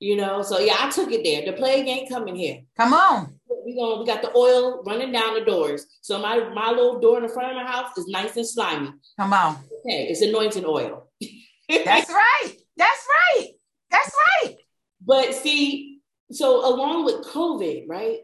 You 0.00 0.16
know, 0.16 0.42
so 0.42 0.60
yeah, 0.60 0.76
I 0.78 0.90
took 0.90 1.10
it 1.10 1.24
there. 1.24 1.44
The 1.44 1.56
plague 1.56 1.88
ain't 1.88 2.08
coming 2.08 2.36
here. 2.36 2.60
Come 2.76 2.94
on. 2.94 3.34
We 3.64 3.74
going 3.74 3.98
we 3.98 4.06
got 4.06 4.22
the 4.22 4.34
oil 4.34 4.82
running 4.84 5.12
down 5.12 5.34
the 5.34 5.44
doors. 5.44 5.86
So 6.02 6.18
my 6.20 6.48
my 6.54 6.70
little 6.70 7.00
door 7.00 7.16
in 7.16 7.24
the 7.24 7.28
front 7.28 7.50
of 7.50 7.56
my 7.56 7.70
house 7.70 7.96
is 7.98 8.06
nice 8.06 8.36
and 8.36 8.46
slimy. 8.46 8.92
Come 9.18 9.32
on. 9.32 9.56
Okay, 9.80 10.06
it's 10.08 10.22
anointing 10.22 10.64
oil. 10.64 11.10
That's 11.68 12.10
right. 12.10 12.52
That's 12.76 13.06
right. 13.08 13.48
That's 13.90 14.14
right. 14.14 14.56
But 15.04 15.34
see, 15.34 16.00
so 16.30 16.66
along 16.66 17.04
with 17.04 17.26
COVID, 17.26 17.86
right? 17.88 18.18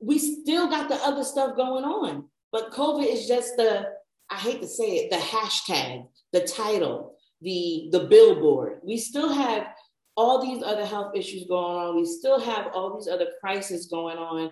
We 0.00 0.18
still 0.18 0.68
got 0.68 0.88
the 0.88 0.96
other 0.96 1.24
stuff 1.24 1.56
going 1.56 1.84
on. 1.84 2.28
But 2.52 2.72
COVID 2.72 3.06
is 3.06 3.26
just 3.26 3.56
the, 3.56 3.86
I 4.30 4.36
hate 4.36 4.60
to 4.60 4.68
say 4.68 4.96
it, 4.96 5.10
the 5.10 5.16
hashtag, 5.16 6.06
the 6.32 6.40
title, 6.40 7.16
the 7.40 7.88
the 7.90 8.04
billboard. 8.04 8.80
We 8.84 8.96
still 8.96 9.32
have 9.32 9.66
all 10.16 10.42
these 10.42 10.62
other 10.62 10.86
health 10.86 11.16
issues 11.16 11.44
going 11.48 11.76
on. 11.76 11.96
We 11.96 12.06
still 12.06 12.40
have 12.40 12.68
all 12.74 12.96
these 12.96 13.08
other 13.08 13.28
crises 13.40 13.86
going 13.86 14.16
on. 14.16 14.50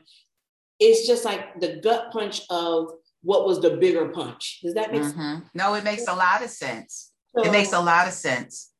It's 0.80 1.06
just 1.06 1.24
like 1.24 1.60
the 1.60 1.80
gut 1.82 2.10
punch 2.12 2.42
of 2.50 2.90
what 3.22 3.46
was 3.46 3.60
the 3.60 3.76
bigger 3.76 4.08
punch. 4.08 4.60
Does 4.62 4.74
that 4.74 4.90
make 4.92 5.02
mm-hmm. 5.02 5.20
sense? 5.20 5.48
No, 5.54 5.74
it 5.74 5.84
makes 5.84 6.06
a 6.08 6.14
lot 6.14 6.42
of 6.42 6.50
sense. 6.50 7.12
So, 7.36 7.44
it 7.44 7.52
makes 7.52 7.72
a 7.72 7.80
lot 7.80 8.08
of 8.08 8.12
sense. 8.12 8.70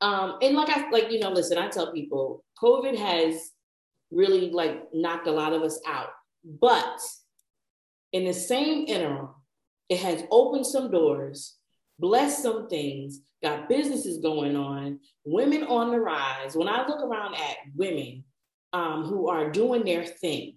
Um, 0.00 0.38
and 0.42 0.56
like 0.56 0.68
I 0.68 0.90
like, 0.90 1.10
you 1.10 1.20
know, 1.20 1.30
listen, 1.30 1.58
I 1.58 1.68
tell 1.68 1.92
people 1.92 2.44
COVID 2.62 2.96
has 2.96 3.50
really 4.10 4.50
like 4.50 4.82
knocked 4.92 5.26
a 5.26 5.32
lot 5.32 5.52
of 5.52 5.62
us 5.62 5.80
out. 5.86 6.10
But 6.44 7.00
in 8.12 8.24
the 8.24 8.34
same 8.34 8.86
interim, 8.86 9.28
it 9.88 9.98
has 10.00 10.24
opened 10.30 10.66
some 10.66 10.90
doors, 10.90 11.56
blessed 11.98 12.42
some 12.42 12.68
things, 12.68 13.20
got 13.42 13.68
businesses 13.68 14.18
going 14.18 14.56
on, 14.56 15.00
women 15.24 15.64
on 15.64 15.90
the 15.90 16.00
rise. 16.00 16.56
When 16.56 16.68
I 16.68 16.86
look 16.86 17.00
around 17.00 17.34
at 17.34 17.56
women 17.74 18.24
um, 18.72 19.04
who 19.04 19.28
are 19.28 19.50
doing 19.50 19.84
their 19.84 20.04
thing, 20.04 20.56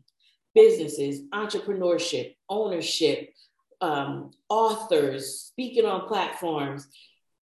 businesses, 0.53 1.21
entrepreneurship, 1.33 2.35
ownership, 2.49 3.29
um, 3.81 4.31
authors 4.47 5.41
speaking 5.41 5.85
on 5.85 6.07
platforms. 6.07 6.87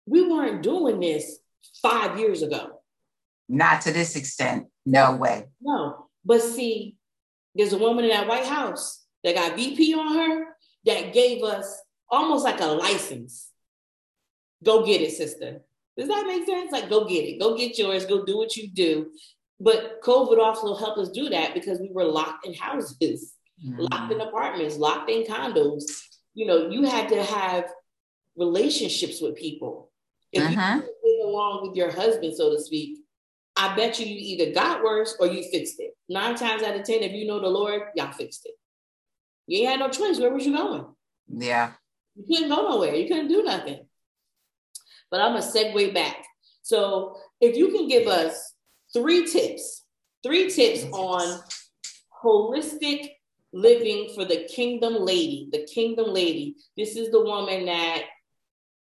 We 0.06 0.28
weren't 0.28 0.64
doing 0.64 1.00
this 1.00 1.40
five 1.82 2.20
years 2.20 2.42
ago. 2.42 2.82
Not 3.48 3.82
to 3.82 3.92
this 3.92 4.16
extent. 4.16 4.68
No 4.86 5.16
way. 5.16 5.46
No. 5.62 6.08
But 6.26 6.42
see, 6.42 6.98
there's 7.56 7.74
a 7.74 7.78
woman 7.78 8.06
in 8.06 8.12
that 8.12 8.28
White 8.28 8.46
House 8.46 9.04
that 9.24 9.36
got 9.36 9.56
VP 9.56 9.94
on 9.94 10.16
her 10.16 10.46
that 10.86 11.14
gave 11.14 11.44
us 11.44 11.82
almost 12.10 12.44
like 12.44 12.60
a 12.60 12.66
license. 12.66 13.50
Go 14.64 14.86
get 14.86 15.02
it, 15.02 15.12
sister. 15.12 15.62
Does 15.98 16.08
that 16.08 16.26
make 16.26 16.46
sense? 16.46 16.72
Like, 16.72 16.90
go 16.90 17.06
get 17.06 17.26
it. 17.26 17.40
Go 17.40 17.56
get 17.56 17.78
yours. 17.78 18.06
Go 18.06 18.26
do 18.26 18.38
what 18.38 18.56
you 18.56 18.70
do. 18.70 19.12
But 19.60 20.02
COVID 20.02 20.40
also 20.40 20.76
helped 20.76 20.98
us 21.00 21.10
do 21.10 21.30
that 21.30 21.54
because 21.54 21.80
we 21.80 21.90
were 21.92 22.06
locked 22.06 22.46
in 22.46 22.54
houses, 22.54 23.34
mm-hmm. 23.64 23.86
locked 23.92 24.12
in 24.12 24.22
apartments, 24.22 24.78
locked 24.78 25.10
in 25.10 25.24
condos. 25.24 25.84
You 26.34 26.48
know, 26.48 26.70
you 26.70 26.84
had 26.84 27.10
to 27.10 27.24
have 27.24 27.66
relationships 28.36 29.22
with 29.22 29.36
people. 29.36 29.92
If 30.32 30.44
uh-huh. 30.44 30.82
you 30.82 31.20
get 31.20 31.28
along 31.28 31.68
with 31.68 31.78
your 31.78 31.92
husband, 31.92 32.36
so 32.36 32.52
to 32.52 32.60
speak, 32.60 33.00
I 33.56 33.76
bet 33.76 34.00
you 34.00 34.08
you 34.08 34.18
either 34.18 34.52
got 34.52 34.84
worse 34.84 35.16
or 35.20 35.28
you 35.28 35.44
fixed 35.52 35.80
it. 35.80 35.92
Nine 36.10 36.36
times 36.36 36.64
out 36.64 36.76
of 36.76 36.84
ten, 36.84 37.04
if 37.04 37.12
you 37.12 37.28
know 37.28 37.40
the 37.40 37.48
Lord, 37.48 37.84
y'all 37.96 38.12
fixed 38.12 38.46
it. 38.46 38.56
You 39.46 39.60
ain't 39.60 39.70
had 39.70 39.80
no 39.80 39.90
choice. 39.90 40.20
Where 40.20 40.34
was 40.34 40.46
you 40.46 40.58
going? 40.58 40.86
Yeah. 41.28 41.74
You 42.16 42.24
couldn't 42.26 42.50
go 42.50 42.68
nowhere. 42.70 42.96
You 42.96 43.08
couldn't 43.08 43.28
do 43.28 43.44
nothing. 43.44 43.86
But 45.14 45.22
I'm 45.22 45.34
gonna 45.34 45.46
segue 45.46 45.94
back. 45.94 46.26
So 46.64 47.16
if 47.40 47.56
you 47.56 47.68
can 47.68 47.88
give 47.88 48.08
us 48.08 48.56
three 48.94 49.28
tips, 49.28 49.86
three 50.24 50.50
tips 50.50 50.86
on 50.92 51.40
holistic 52.26 53.12
living 53.54 54.10
for 54.16 54.26
the 54.26 54.46
kingdom 54.46 54.96
lady, 54.96 55.50
the 55.52 55.68
kingdom 55.72 56.12
lady. 56.12 56.56
This 56.76 56.96
is 56.96 57.12
the 57.12 57.24
woman 57.24 57.68
that 57.68 58.06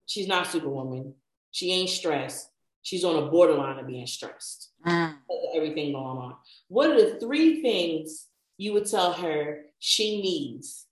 she's 0.06 0.28
not 0.28 0.46
superwoman. 0.46 1.16
She 1.50 1.72
ain't 1.72 1.90
stressed. 1.90 2.48
She's 2.84 3.04
on 3.04 3.24
a 3.24 3.32
borderline 3.32 3.80
of 3.80 3.88
being 3.88 4.06
stressed. 4.06 4.70
Mm. 4.86 5.16
Everything 5.56 5.94
going 5.94 6.18
on. 6.20 6.36
What 6.68 6.92
are 6.92 7.10
the 7.10 7.20
three 7.20 7.64
things 7.64 8.28
you 8.60 8.74
would 8.74 8.86
tell 8.86 9.14
her 9.14 9.64
she 9.80 10.22
needs 10.22 10.86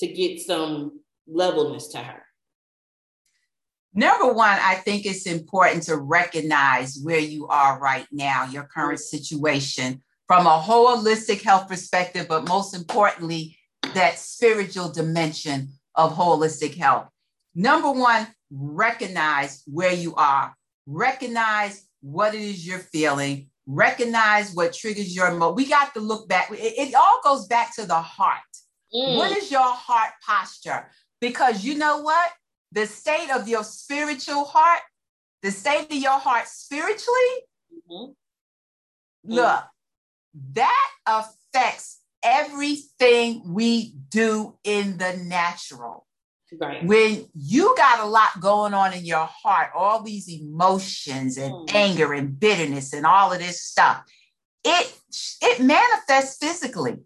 to 0.00 0.06
get 0.06 0.38
some 0.42 1.00
levelness 1.26 1.88
to 1.88 1.98
her? 1.98 2.24
Number 3.92 4.32
one, 4.32 4.58
I 4.60 4.76
think 4.76 5.04
it's 5.04 5.26
important 5.26 5.82
to 5.84 5.96
recognize 5.96 6.98
where 7.02 7.18
you 7.18 7.48
are 7.48 7.80
right 7.80 8.06
now, 8.12 8.44
your 8.44 8.64
current 8.64 9.00
situation 9.00 10.02
from 10.28 10.46
a 10.46 10.60
holistic 10.60 11.42
health 11.42 11.68
perspective, 11.68 12.26
but 12.28 12.46
most 12.46 12.74
importantly, 12.74 13.58
that 13.94 14.16
spiritual 14.18 14.88
dimension 14.92 15.70
of 15.96 16.14
holistic 16.14 16.76
health. 16.76 17.08
Number 17.54 17.90
one, 17.90 18.28
recognize 18.52 19.62
where 19.66 19.92
you 19.92 20.14
are, 20.14 20.54
recognize 20.86 21.84
what 22.00 22.34
it 22.34 22.40
is 22.40 22.64
you're 22.64 22.78
feeling, 22.78 23.48
recognize 23.66 24.54
what 24.54 24.72
triggers 24.72 25.14
your 25.14 25.28
emotion. 25.28 25.56
We 25.56 25.68
got 25.68 25.94
to 25.94 26.00
look 26.00 26.28
back. 26.28 26.50
It, 26.52 26.88
it 26.88 26.94
all 26.94 27.20
goes 27.24 27.46
back 27.48 27.74
to 27.76 27.86
the 27.86 28.00
heart. 28.00 28.38
Mm. 28.94 29.16
What 29.16 29.36
is 29.36 29.50
your 29.50 29.62
heart 29.62 30.12
posture? 30.24 30.86
Because 31.20 31.64
you 31.64 31.76
know 31.76 32.02
what? 32.02 32.30
The 32.72 32.86
state 32.86 33.30
of 33.30 33.48
your 33.48 33.64
spiritual 33.64 34.44
heart, 34.44 34.82
the 35.42 35.50
state 35.50 35.86
of 35.90 35.96
your 35.96 36.18
heart 36.18 36.46
spiritually, 36.46 37.36
mm-hmm. 37.90 38.12
look, 39.24 39.64
that 40.52 40.90
affects 41.06 42.00
everything 42.22 43.42
we 43.46 43.94
do 44.08 44.56
in 44.64 44.98
the 44.98 45.16
natural. 45.24 46.06
Right. 46.58 46.84
When 46.84 47.26
you 47.32 47.74
got 47.76 48.00
a 48.00 48.06
lot 48.06 48.40
going 48.40 48.74
on 48.74 48.92
in 48.92 49.04
your 49.04 49.28
heart, 49.30 49.70
all 49.74 50.02
these 50.02 50.28
emotions 50.28 51.38
and 51.38 51.52
mm. 51.52 51.74
anger 51.74 52.12
and 52.12 52.38
bitterness 52.38 52.92
and 52.92 53.06
all 53.06 53.32
of 53.32 53.38
this 53.38 53.62
stuff, 53.62 54.02
it 54.64 54.92
it 55.40 55.60
manifests 55.60 56.38
physically. 56.44 56.98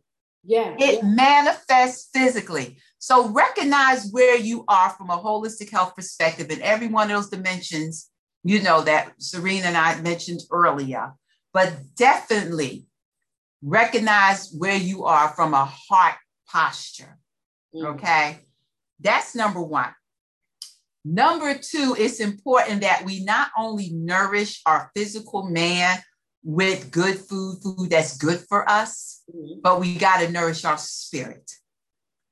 Yeah. 0.45 0.75
It 0.79 1.01
yeah. 1.03 1.09
manifests 1.09 2.09
physically. 2.13 2.79
So 3.05 3.29
recognize 3.29 4.09
where 4.13 4.35
you 4.35 4.65
are 4.67 4.89
from 4.89 5.11
a 5.11 5.19
holistic 5.19 5.69
health 5.69 5.95
perspective 5.95 6.51
in 6.51 6.63
every 6.63 6.87
one 6.87 7.11
of 7.11 7.19
those 7.19 7.29
dimensions, 7.29 8.09
you 8.45 8.63
know, 8.63 8.81
that 8.81 9.13
Serena 9.19 9.67
and 9.67 9.77
I 9.77 10.01
mentioned 10.01 10.41
earlier. 10.51 11.13
But 11.53 11.75
definitely 11.97 12.87
recognize 13.61 14.55
where 14.57 14.79
you 14.79 15.05
are 15.05 15.29
from 15.29 15.53
a 15.53 15.67
heart 15.67 16.15
posture. 16.49 17.19
Mm. 17.75 17.95
Okay. 17.97 18.39
That's 18.99 19.35
number 19.35 19.61
one. 19.61 19.95
Number 21.05 21.59
two, 21.59 21.95
it's 21.99 22.21
important 22.21 22.81
that 22.81 23.05
we 23.05 23.23
not 23.23 23.51
only 23.59 23.91
nourish 23.91 24.63
our 24.65 24.91
physical 24.97 25.43
man 25.43 25.99
with 26.43 26.91
good 26.91 27.19
food, 27.19 27.59
food 27.63 27.91
that's 27.91 28.17
good 28.17 28.41
for 28.49 28.67
us, 28.67 29.23
mm-hmm. 29.29 29.61
but 29.63 29.79
we 29.79 29.97
got 29.97 30.21
to 30.21 30.33
nourish 30.33 30.65
our 30.65 30.79
spirit. 30.79 31.51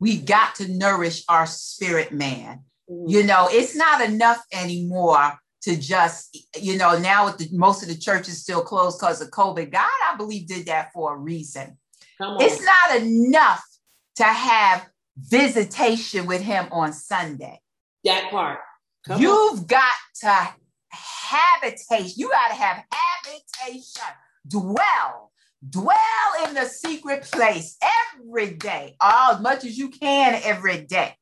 We 0.02 0.16
got 0.16 0.56
to 0.56 0.66
nourish 0.66 1.22
our 1.28 1.46
spirit 1.46 2.10
man. 2.10 2.64
You 2.88 3.22
mm. 3.22 3.26
know, 3.26 3.46
it's 3.48 3.76
not 3.76 4.00
enough 4.00 4.44
anymore 4.52 5.38
to 5.62 5.76
just, 5.76 6.36
you 6.60 6.76
know, 6.76 6.98
now 6.98 7.26
with 7.26 7.38
the, 7.38 7.48
most 7.52 7.84
of 7.84 7.88
the 7.88 7.94
churches 7.94 8.42
still 8.42 8.62
closed 8.62 8.98
because 8.98 9.20
of 9.22 9.30
COVID. 9.30 9.70
God, 9.70 9.88
I 10.10 10.16
believe, 10.16 10.48
did 10.48 10.66
that 10.66 10.92
for 10.92 11.14
a 11.14 11.16
reason. 11.16 11.78
It's 12.18 12.60
not 12.64 13.00
enough 13.00 13.62
to 14.16 14.24
have 14.24 14.88
visitation 15.16 16.26
with 16.26 16.42
him 16.42 16.66
on 16.72 16.92
Sunday. 16.92 17.60
That 18.02 18.28
part. 18.28 18.58
Come 19.06 19.22
You've 19.22 19.60
on. 19.60 19.66
got 19.66 19.92
to 20.22 20.48
habitation. 20.90 22.14
You 22.16 22.28
got 22.28 22.48
to 22.48 22.54
have 22.54 22.84
habitation. 22.90 24.02
Dwell. 24.48 25.30
Dwell 25.68 25.96
in 26.46 26.54
the 26.54 26.66
secret 26.66 27.22
place 27.22 27.76
every 28.16 28.54
day, 28.54 28.96
all 29.00 29.34
as 29.34 29.40
much 29.40 29.64
as 29.64 29.78
you 29.78 29.90
can 29.90 30.40
every 30.44 30.82
day. 30.82 31.14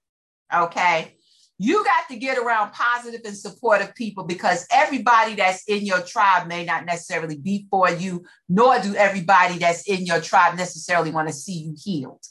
Okay. 0.54 1.14
You 1.58 1.84
got 1.84 2.08
to 2.08 2.16
get 2.16 2.38
around 2.38 2.72
positive 2.72 3.20
and 3.26 3.36
supportive 3.36 3.94
people 3.94 4.24
because 4.24 4.66
everybody 4.72 5.34
that's 5.34 5.62
in 5.64 5.84
your 5.84 6.00
tribe 6.00 6.48
may 6.48 6.64
not 6.64 6.86
necessarily 6.86 7.36
be 7.36 7.66
for 7.70 7.90
you, 7.90 8.24
nor 8.48 8.78
do 8.80 8.94
everybody 8.94 9.58
that's 9.58 9.86
in 9.86 10.06
your 10.06 10.22
tribe 10.22 10.56
necessarily 10.56 11.10
want 11.10 11.28
to 11.28 11.34
see 11.34 11.58
you 11.58 11.76
healed 11.78 12.26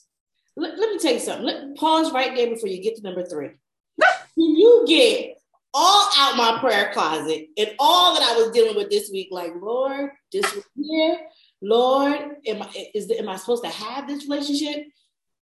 let, 0.60 0.78
let 0.78 0.90
me 0.92 1.00
tell 1.00 1.14
you 1.14 1.20
something. 1.20 1.46
Let, 1.46 1.76
pause 1.78 2.12
right 2.12 2.36
there 2.36 2.50
before 2.50 2.70
you 2.70 2.82
get 2.82 2.96
to 2.98 3.02
number 3.02 3.26
three. 3.26 3.52
When 3.96 4.10
you 4.56 4.86
get 4.88 5.38
all 5.74 6.10
out 6.18 6.36
my 6.36 6.58
prayer 6.60 6.92
closet 6.94 7.48
and 7.58 7.76
all 7.80 8.14
that 8.14 8.24
I 8.24 8.36
was 8.36 8.52
dealing 8.52 8.76
with 8.76 8.90
this 8.90 9.10
week, 9.12 9.30
like 9.32 9.54
Lord, 9.60 10.12
this 10.32 10.54
was 10.54 10.64
here. 10.76 11.20
Lord, 11.62 12.20
am 12.48 12.62
I 12.62 12.90
is 12.94 13.12
am 13.12 13.30
I 13.30 13.36
supposed 13.36 13.64
to 13.64 13.70
have 13.70 14.08
this 14.08 14.28
relationship? 14.30 14.86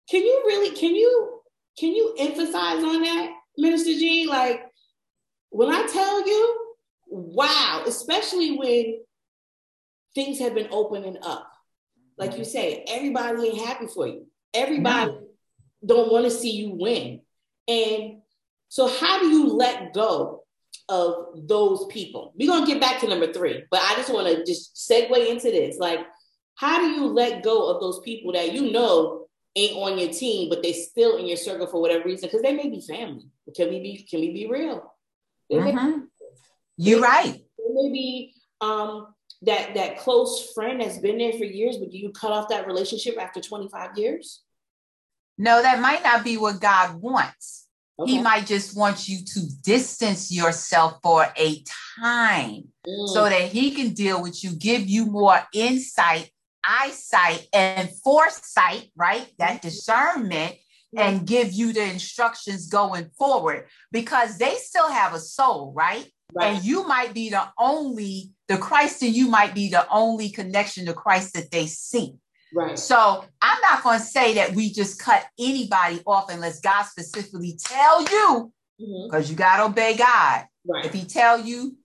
Can 0.10 0.22
you 0.22 0.44
really 0.46 0.76
can 0.76 0.96
you 0.96 1.40
can 1.78 1.94
you 1.94 2.16
emphasize 2.20 2.84
on 2.84 3.02
that, 3.02 3.32
Minister 3.58 3.94
G? 3.94 4.28
Like 4.30 4.62
when 5.50 5.70
I 5.70 5.88
tell 5.88 6.28
you, 6.28 6.76
wow, 7.08 7.84
especially 7.88 8.58
when 8.58 9.00
things 10.16 10.40
have 10.40 10.54
been 10.54 10.70
opening 10.72 11.18
up. 11.24 11.50
Like 12.18 12.38
you 12.38 12.44
say, 12.44 12.86
everybody 12.88 13.48
ain't 13.48 13.66
happy 13.66 13.88
for 13.88 14.08
you. 14.08 14.28
Everybody 14.54 15.12
no. 15.12 15.28
don't 15.84 16.12
want 16.12 16.26
to 16.26 16.32
see 16.32 16.52
you 16.52 16.76
win. 16.76 17.22
And 17.68 18.22
so 18.70 18.88
how 18.88 19.20
do 19.20 19.30
you 19.30 19.48
let 19.48 19.94
go 19.94 20.43
of 20.94 21.48
those 21.48 21.86
people? 21.88 22.34
We're 22.38 22.48
gonna 22.48 22.68
get 22.68 22.80
back 22.80 23.00
to 23.02 23.08
number 23.08 23.34
three, 23.34 23.64
but 23.72 23.82
I 23.82 23.96
just 23.96 24.14
want 24.14 24.28
to 24.28 24.46
just 24.46 24.76
segue 24.76 25.28
into 25.28 25.50
this. 25.50 25.78
Like, 25.80 26.00
how 26.56 26.80
do 26.80 26.88
you 26.88 27.08
let 27.08 27.44
go 27.44 27.70
of 27.70 27.82
those 27.82 28.00
people 28.02 28.34
that 28.34 28.54
you 28.54 28.72
know 28.72 29.26
ain't 29.56 29.76
on 29.76 29.98
your 29.98 30.10
team, 30.10 30.50
but 30.50 30.62
they 30.62 30.74
still 30.74 31.18
in 31.18 31.26
your 31.26 31.38
circle 31.38 31.66
for 31.66 31.82
whatever 31.82 32.06
reason? 32.06 32.28
Because 32.28 32.44
they 32.44 32.54
may 32.54 32.70
be 32.70 32.82
family. 32.82 33.26
Can 33.56 33.70
we 33.70 33.80
be 33.80 34.08
can 34.10 34.20
we 34.20 34.32
be 34.32 34.48
real? 34.48 34.94
Mm-hmm. 35.52 36.00
You're 36.78 37.02
right. 37.02 37.44
Maybe 37.74 38.34
um 38.62 39.08
that 39.42 39.74
that 39.74 39.98
close 39.98 40.52
friend 40.54 40.80
that's 40.80 41.00
been 41.00 41.18
there 41.18 41.34
for 41.34 41.46
years, 41.46 41.78
but 41.78 41.90
do 41.90 41.98
you 41.98 42.12
cut 42.12 42.32
off 42.32 42.50
that 42.50 42.68
relationship 42.68 43.20
after 43.20 43.42
25 43.42 43.98
years? 43.98 44.42
No, 45.38 45.62
that 45.62 45.82
might 45.82 46.04
not 46.04 46.24
be 46.24 46.38
what 46.38 46.62
God 46.62 47.02
wants. 47.02 47.68
Okay. 48.04 48.12
He 48.12 48.22
might 48.22 48.46
just 48.46 48.78
want 48.78 49.08
you 49.08 49.24
to 49.26 49.40
distance 49.64 50.32
yourself 50.32 51.00
for 51.02 51.26
a 51.38 51.64
time 52.00 52.70
mm. 52.88 53.08
so 53.08 53.26
that 53.26 53.52
he 53.52 53.72
can 53.72 53.94
deal 53.94 54.22
with 54.22 54.44
you, 54.44 54.52
give 54.52 54.88
you 54.88 55.06
more 55.06 55.40
insight, 55.54 56.30
eyesight, 56.64 57.48
and 57.54 57.90
foresight, 58.04 58.90
right? 58.96 59.28
That 59.40 59.58
mm-hmm. 59.58 59.68
discernment, 59.68 60.56
and 60.98 61.26
give 61.26 61.52
you 61.52 61.74
the 61.74 61.84
instructions 61.84 62.68
going 62.68 63.10
forward 63.18 63.68
because 63.92 64.38
they 64.38 64.56
still 64.56 64.90
have 64.90 65.14
a 65.14 65.20
soul, 65.20 65.74
right? 65.76 66.08
right? 66.34 66.56
And 66.56 66.64
you 66.64 66.88
might 66.88 67.14
be 67.14 67.30
the 67.30 67.48
only, 67.58 68.32
the 68.48 68.58
Christ 68.58 69.02
in 69.04 69.14
you 69.14 69.28
might 69.28 69.56
be 69.56 69.70
the 69.70 69.88
only 69.90 70.30
connection 70.30 70.86
to 70.86 70.94
Christ 70.94 71.34
that 71.34 71.52
they 71.52 71.68
see. 71.68 72.16
Right. 72.54 72.78
So 72.78 73.26
I'm 73.42 73.62
not 73.62 73.84
going 73.84 74.00
to 74.00 74.06
say 74.06 74.36
that 74.36 74.54
we 74.54 74.72
just 74.72 75.00
cut 75.00 75.26
anybody 75.40 76.02
off 76.06 76.32
unless 76.32 76.60
God 76.60 76.84
specifically 76.84 77.58
tell 77.60 78.02
you, 78.02 78.54
because 78.78 79.26
mm-hmm. 79.26 79.32
you 79.32 79.36
got 79.36 79.58
to 79.58 79.64
obey 79.64 79.96
God. 79.98 80.46
Right. 80.68 80.86
If 80.86 80.94
He 80.94 81.06
tell 81.06 81.40
you, 81.40 81.76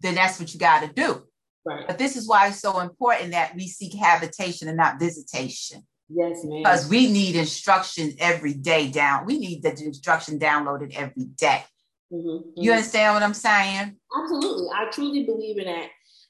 then 0.00 0.14
that's 0.14 0.38
what 0.38 0.52
you 0.52 0.60
got 0.60 0.80
to 0.80 0.92
do. 0.92 1.22
Right. 1.64 1.86
But 1.86 1.98
this 1.98 2.16
is 2.16 2.26
why 2.28 2.48
it's 2.48 2.60
so 2.60 2.80
important 2.80 3.32
that 3.32 3.54
we 3.54 3.68
seek 3.68 3.94
habitation 3.94 4.68
and 4.68 4.76
not 4.76 4.98
visitation. 4.98 5.86
Yes, 6.08 6.44
ma'am. 6.44 6.62
Because 6.62 6.88
we 6.88 7.10
need 7.10 7.36
instruction 7.36 8.14
every 8.18 8.54
day 8.54 8.90
down. 8.90 9.26
We 9.26 9.38
need 9.38 9.62
the 9.62 9.70
instruction 9.70 10.38
downloaded 10.38 10.94
every 10.94 11.24
day. 11.24 11.64
Mm-hmm. 12.12 12.60
You 12.60 12.72
understand 12.72 13.14
what 13.14 13.22
I'm 13.22 13.34
saying? 13.34 13.96
Absolutely. 14.20 14.68
I 14.74 14.90
truly 14.90 15.24
believe 15.24 15.58
in 15.58 15.66
that 15.66 15.88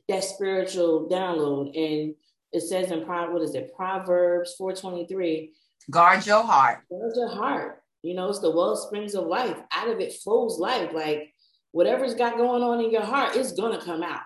that 0.08 0.24
spiritual 0.24 1.08
download. 1.08 1.76
And 1.76 2.14
it 2.52 2.62
says 2.62 2.90
in 2.90 3.06
what 3.06 3.42
is 3.42 3.54
it, 3.54 3.74
Proverbs 3.74 4.54
423. 4.58 5.52
Guard 5.90 6.26
your 6.26 6.42
heart. 6.42 6.80
Guard 6.90 7.12
your 7.14 7.28
heart. 7.28 7.82
You 8.02 8.14
know, 8.14 8.28
it's 8.28 8.40
the 8.40 8.50
well 8.50 8.76
springs 8.76 9.14
of 9.14 9.26
life. 9.26 9.56
Out 9.72 9.88
of 9.88 10.00
it 10.00 10.14
flows 10.14 10.58
life. 10.58 10.92
Like 10.92 11.32
whatever's 11.72 12.14
got 12.14 12.36
going 12.36 12.62
on 12.62 12.84
in 12.84 12.90
your 12.90 13.02
heart, 13.02 13.36
it's 13.36 13.52
gonna 13.52 13.80
come 13.80 14.02
out. 14.02 14.22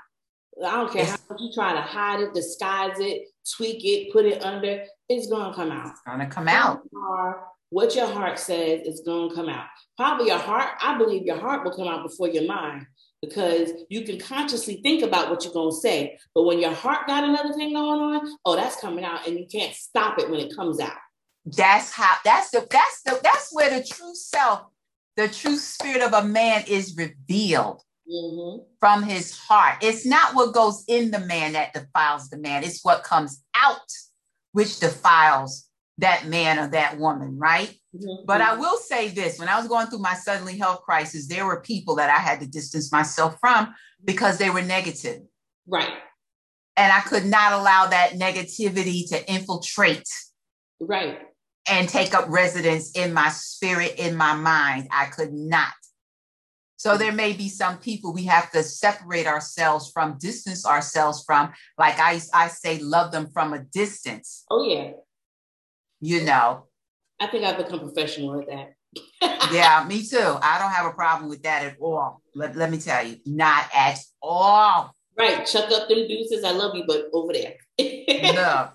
I 0.64 0.76
don't 0.76 0.92
care 0.92 1.04
how 1.04 1.16
much 1.28 1.40
you 1.40 1.52
try 1.52 1.72
to 1.72 1.80
hide 1.80 2.20
it, 2.20 2.32
disguise 2.32 2.98
it, 3.00 3.28
tweak 3.56 3.84
it, 3.84 4.12
put 4.12 4.24
it 4.24 4.44
under, 4.44 4.84
it's 5.08 5.26
gonna 5.26 5.54
come 5.54 5.72
out. 5.72 5.90
It's 5.90 6.00
gonna 6.06 6.28
come 6.28 6.48
out. 6.48 6.82
What 7.70 7.96
your 7.96 8.06
heart 8.06 8.38
says 8.38 8.82
is 8.86 9.02
gonna 9.04 9.34
come 9.34 9.48
out. 9.48 9.66
Probably 9.96 10.28
your 10.28 10.38
heart, 10.38 10.70
I 10.80 10.96
believe 10.96 11.24
your 11.24 11.38
heart 11.38 11.64
will 11.64 11.76
come 11.76 11.88
out 11.88 12.04
before 12.04 12.28
your 12.28 12.46
mind 12.46 12.86
because 13.24 13.72
you 13.88 14.02
can 14.02 14.18
consciously 14.18 14.80
think 14.82 15.02
about 15.02 15.30
what 15.30 15.44
you're 15.44 15.52
gonna 15.52 15.72
say. 15.72 16.18
But 16.34 16.44
when 16.44 16.60
your 16.60 16.72
heart 16.72 17.06
got 17.06 17.24
another 17.24 17.52
thing 17.52 17.72
going 17.74 18.00
on, 18.00 18.36
oh, 18.44 18.56
that's 18.56 18.80
coming 18.80 19.04
out 19.04 19.26
and 19.26 19.38
you 19.38 19.46
can't 19.50 19.74
stop 19.74 20.18
it 20.18 20.30
when 20.30 20.40
it 20.40 20.54
comes 20.54 20.80
out. 20.80 20.96
That's 21.44 21.92
how 21.92 22.16
that's 22.24 22.50
the 22.50 22.66
that's 22.70 23.02
the 23.02 23.20
that's 23.22 23.52
where 23.52 23.70
the 23.70 23.84
true 23.84 24.14
self, 24.14 24.62
the 25.16 25.28
true 25.28 25.56
spirit 25.56 26.02
of 26.02 26.12
a 26.12 26.26
man 26.26 26.64
is 26.66 26.96
revealed 26.96 27.82
mm-hmm. 28.10 28.62
from 28.80 29.02
his 29.02 29.36
heart. 29.36 29.78
It's 29.82 30.06
not 30.06 30.34
what 30.34 30.54
goes 30.54 30.84
in 30.88 31.10
the 31.10 31.20
man 31.20 31.52
that 31.52 31.74
defiles 31.74 32.28
the 32.30 32.38
man, 32.38 32.64
it's 32.64 32.84
what 32.84 33.02
comes 33.04 33.42
out 33.54 33.80
which 34.54 34.78
defiles 34.78 35.68
that 35.98 36.26
man 36.26 36.58
or 36.58 36.68
that 36.68 36.98
woman, 36.98 37.38
right? 37.38 37.68
Mm-hmm. 37.94 38.24
But 38.26 38.40
I 38.40 38.56
will 38.56 38.76
say 38.76 39.08
this 39.08 39.38
when 39.38 39.48
I 39.48 39.58
was 39.58 39.68
going 39.68 39.86
through 39.86 40.00
my 40.00 40.14
suddenly 40.14 40.58
health 40.58 40.82
crisis, 40.82 41.28
there 41.28 41.46
were 41.46 41.60
people 41.60 41.96
that 41.96 42.10
I 42.10 42.20
had 42.20 42.40
to 42.40 42.46
distance 42.46 42.90
myself 42.90 43.36
from 43.40 43.74
because 44.04 44.38
they 44.38 44.50
were 44.50 44.62
negative. 44.62 45.22
Right. 45.66 45.92
And 46.76 46.92
I 46.92 47.00
could 47.00 47.24
not 47.24 47.52
allow 47.52 47.86
that 47.86 48.12
negativity 48.12 49.08
to 49.10 49.30
infiltrate. 49.30 50.08
Right. 50.80 51.18
And 51.68 51.88
take 51.88 52.12
up 52.12 52.26
residence 52.28 52.90
in 52.90 53.14
my 53.14 53.30
spirit, 53.30 53.94
in 53.96 54.16
my 54.16 54.34
mind. 54.34 54.88
I 54.90 55.06
could 55.06 55.32
not. 55.32 55.72
So 56.76 56.98
there 56.98 57.12
may 57.12 57.32
be 57.32 57.48
some 57.48 57.78
people 57.78 58.12
we 58.12 58.24
have 58.24 58.50
to 58.50 58.62
separate 58.62 59.26
ourselves 59.26 59.90
from, 59.90 60.18
distance 60.18 60.66
ourselves 60.66 61.24
from. 61.24 61.52
Like 61.78 61.98
I, 61.98 62.20
I 62.34 62.48
say, 62.48 62.78
love 62.80 63.12
them 63.12 63.30
from 63.32 63.54
a 63.54 63.60
distance. 63.60 64.44
Oh, 64.50 64.68
yeah. 64.68 64.90
You 66.04 66.22
know. 66.22 66.66
I 67.18 67.28
think 67.28 67.44
I've 67.44 67.56
become 67.56 67.80
professional 67.80 68.40
at 68.40 68.46
that. 68.48 69.50
yeah, 69.52 69.84
me 69.88 70.06
too. 70.06 70.18
I 70.18 70.58
don't 70.58 70.70
have 70.70 70.86
a 70.86 70.92
problem 70.92 71.30
with 71.30 71.42
that 71.44 71.64
at 71.64 71.76
all. 71.80 72.20
Let, 72.34 72.56
let 72.56 72.70
me 72.70 72.78
tell 72.78 73.06
you, 73.06 73.16
not 73.24 73.64
at 73.74 73.98
all. 74.20 74.92
Right. 75.18 75.46
Chuck 75.46 75.70
up 75.70 75.88
them 75.88 76.06
deuces. 76.06 76.44
I 76.44 76.50
love 76.50 76.74
you, 76.74 76.84
but 76.86 77.06
over 77.14 77.32
there. 77.32 77.54
no, 78.34 78.68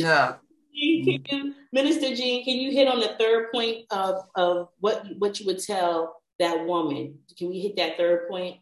no. 0.00 0.36
Minister 1.72 2.14
Jean, 2.14 2.44
can 2.44 2.58
you 2.58 2.72
hit 2.72 2.88
on 2.88 3.00
the 3.00 3.16
third 3.18 3.50
point 3.52 3.86
of, 3.90 4.16
of 4.34 4.68
what 4.80 5.06
what 5.18 5.40
you 5.40 5.46
would 5.46 5.62
tell 5.62 6.16
that 6.38 6.66
woman. 6.66 7.18
Can 7.38 7.48
we 7.48 7.60
hit 7.60 7.76
that 7.76 7.96
third 7.96 8.28
point? 8.28 8.56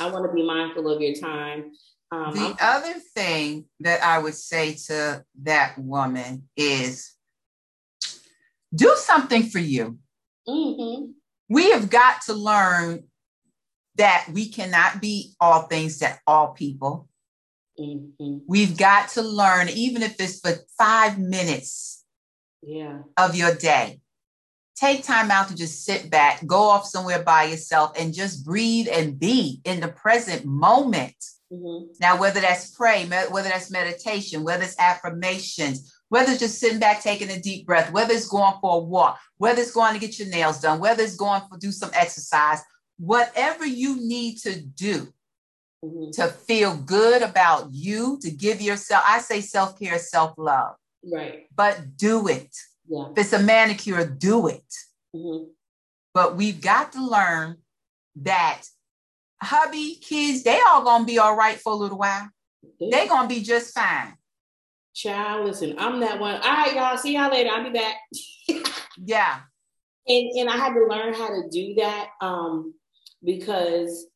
I 0.00 0.10
want 0.10 0.26
to 0.26 0.32
be 0.32 0.44
mindful 0.44 0.88
of 0.88 1.00
your 1.00 1.14
time. 1.14 1.72
Um, 2.10 2.34
the 2.34 2.40
I'm- 2.40 2.56
other 2.60 2.94
thing 3.14 3.66
that 3.80 4.02
I 4.02 4.18
would 4.18 4.34
say 4.34 4.74
to 4.86 5.24
that 5.42 5.78
woman 5.78 6.48
is 6.56 7.12
do 8.74 8.94
something 8.96 9.44
for 9.44 9.58
you. 9.58 9.98
Mm-hmm. 10.48 11.12
We 11.48 11.70
have 11.70 11.90
got 11.90 12.22
to 12.22 12.34
learn 12.34 13.04
that 13.96 14.28
we 14.32 14.48
cannot 14.48 15.00
be 15.00 15.34
all 15.40 15.62
things 15.62 15.98
to 15.98 16.18
all 16.26 16.48
people. 16.48 17.08
Mm-hmm. 17.78 18.38
We've 18.46 18.76
got 18.76 19.10
to 19.10 19.22
learn, 19.22 19.68
even 19.68 20.02
if 20.02 20.20
it's 20.20 20.40
for 20.40 20.52
five 20.76 21.18
minutes 21.18 22.04
yeah. 22.62 23.00
of 23.16 23.34
your 23.34 23.54
day, 23.54 24.00
take 24.76 25.04
time 25.04 25.30
out 25.30 25.48
to 25.48 25.56
just 25.56 25.84
sit 25.84 26.10
back, 26.10 26.44
go 26.46 26.62
off 26.62 26.86
somewhere 26.86 27.22
by 27.22 27.44
yourself, 27.44 27.92
and 27.98 28.14
just 28.14 28.44
breathe 28.44 28.88
and 28.90 29.18
be 29.18 29.60
in 29.64 29.80
the 29.80 29.88
present 29.88 30.44
moment. 30.44 31.16
Mm-hmm. 31.52 31.92
Now, 32.00 32.20
whether 32.20 32.40
that's 32.40 32.70
pray, 32.70 33.06
whether 33.06 33.48
that's 33.48 33.70
meditation, 33.70 34.44
whether 34.44 34.64
it's 34.64 34.78
affirmations, 34.78 35.92
whether 36.08 36.32
it's 36.32 36.40
just 36.40 36.58
sitting 36.58 36.78
back, 36.78 37.02
taking 37.02 37.30
a 37.30 37.40
deep 37.40 37.66
breath, 37.66 37.92
whether 37.92 38.14
it's 38.14 38.28
going 38.28 38.54
for 38.60 38.76
a 38.76 38.78
walk, 38.78 39.18
whether 39.36 39.60
it's 39.60 39.72
going 39.72 39.94
to 39.94 40.00
get 40.00 40.18
your 40.18 40.28
nails 40.28 40.60
done, 40.60 40.80
whether 40.80 41.02
it's 41.02 41.16
going 41.16 41.40
to 41.40 41.58
do 41.58 41.70
some 41.70 41.90
exercise, 41.94 42.60
whatever 42.98 43.66
you 43.66 43.96
need 43.96 44.38
to 44.38 44.60
do 44.60 45.08
mm-hmm. 45.84 46.10
to 46.12 46.28
feel 46.28 46.76
good 46.76 47.22
about 47.22 47.68
you, 47.70 48.18
to 48.22 48.30
give 48.30 48.60
yourself, 48.60 49.02
I 49.06 49.18
say 49.20 49.40
self 49.40 49.78
care, 49.78 49.98
self 49.98 50.34
love. 50.36 50.74
Right. 51.04 51.46
But 51.54 51.96
do 51.96 52.28
it. 52.28 52.54
Yeah. 52.88 53.10
If 53.10 53.18
it's 53.18 53.32
a 53.32 53.42
manicure, 53.42 54.04
do 54.06 54.48
it. 54.48 54.74
Mm-hmm. 55.14 55.50
But 56.14 56.36
we've 56.36 56.60
got 56.60 56.92
to 56.92 57.06
learn 57.06 57.58
that 58.22 58.62
hubby, 59.40 59.96
kids, 60.00 60.42
they 60.42 60.60
all 60.66 60.82
gonna 60.82 61.04
be 61.04 61.18
all 61.18 61.36
right 61.36 61.58
for 61.58 61.72
a 61.72 61.76
little 61.76 61.98
while. 61.98 62.28
Yeah. 62.80 62.88
They 62.90 63.08
gonna 63.08 63.28
be 63.28 63.42
just 63.42 63.74
fine. 63.74 64.17
Child, 64.98 65.46
listen, 65.46 65.76
I'm 65.78 66.00
that 66.00 66.18
one. 66.18 66.34
All 66.34 66.40
right, 66.40 66.74
y'all. 66.74 66.96
See 66.96 67.14
y'all 67.14 67.30
later. 67.30 67.50
I'll 67.52 67.62
be 67.62 67.70
back. 67.70 67.94
yeah. 68.98 69.38
And 70.08 70.30
and 70.36 70.50
I 70.50 70.56
had 70.56 70.74
to 70.74 70.86
learn 70.86 71.14
how 71.14 71.28
to 71.28 71.48
do 71.48 71.74
that 71.74 72.08
um, 72.20 72.74
because 73.22 74.08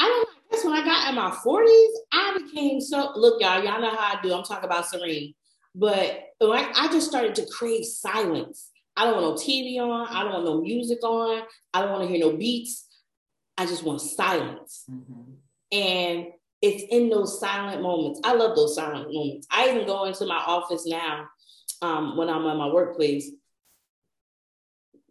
I 0.00 0.04
don't 0.04 0.22
know. 0.22 0.32
I 0.32 0.54
guess 0.54 0.64
when 0.64 0.72
I 0.72 0.82
got 0.82 1.08
in 1.10 1.14
my 1.16 1.30
40s, 1.30 1.88
I 2.10 2.38
became 2.42 2.80
so 2.80 3.12
look, 3.16 3.42
y'all, 3.42 3.62
y'all 3.62 3.82
know 3.82 3.94
how 3.94 4.16
I 4.16 4.22
do. 4.22 4.32
I'm 4.32 4.44
talking 4.44 4.64
about 4.64 4.86
Serene. 4.86 5.34
But 5.74 6.24
I, 6.40 6.72
I 6.74 6.88
just 6.90 7.10
started 7.10 7.34
to 7.34 7.46
crave 7.46 7.84
silence. 7.84 8.70
I 8.96 9.04
don't 9.04 9.20
want 9.20 9.26
no 9.26 9.34
TV 9.34 9.78
on. 9.78 10.08
I 10.08 10.22
don't 10.22 10.32
want 10.32 10.44
no 10.46 10.62
music 10.62 11.04
on. 11.04 11.42
I 11.74 11.82
don't 11.82 11.92
want 11.92 12.04
to 12.04 12.08
hear 12.08 12.18
no 12.18 12.34
beats. 12.34 12.86
I 13.58 13.66
just 13.66 13.82
want 13.82 14.00
silence. 14.00 14.84
Mm-hmm. 14.90 15.32
And 15.72 16.26
it's 16.62 16.84
in 16.90 17.10
those 17.10 17.38
silent 17.38 17.82
moments. 17.82 18.20
I 18.24 18.34
love 18.34 18.56
those 18.56 18.74
silent 18.74 19.12
moments. 19.12 19.46
I 19.50 19.70
even 19.70 19.86
go 19.86 20.04
into 20.04 20.26
my 20.26 20.42
office 20.46 20.86
now 20.86 21.26
um, 21.82 22.16
when 22.16 22.28
I'm 22.28 22.46
at 22.46 22.56
my 22.56 22.68
workplace. 22.68 23.30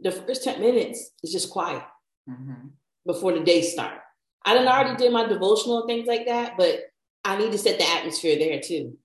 The 0.01 0.12
first 0.12 0.43
10 0.43 0.60
minutes 0.60 1.12
is 1.23 1.31
just 1.31 1.49
quiet 1.49 1.84
mm-hmm. 2.29 2.67
before 3.05 3.34
the 3.34 3.43
day 3.43 3.62
starts. 3.62 4.01
I 4.45 4.53
done 4.53 4.67
already 4.67 4.95
did 4.95 5.12
my 5.12 5.27
devotional 5.27 5.88
things 5.88 6.08
like 6.08 6.27
that, 6.27 6.53
but 6.58 6.81
I 7.23 7.38
need 7.38 7.51
to 7.51 7.58
set 7.58 7.79
the 7.79 7.89
atmosphere 7.89 8.38
there 8.38 8.60
too. 8.60 8.97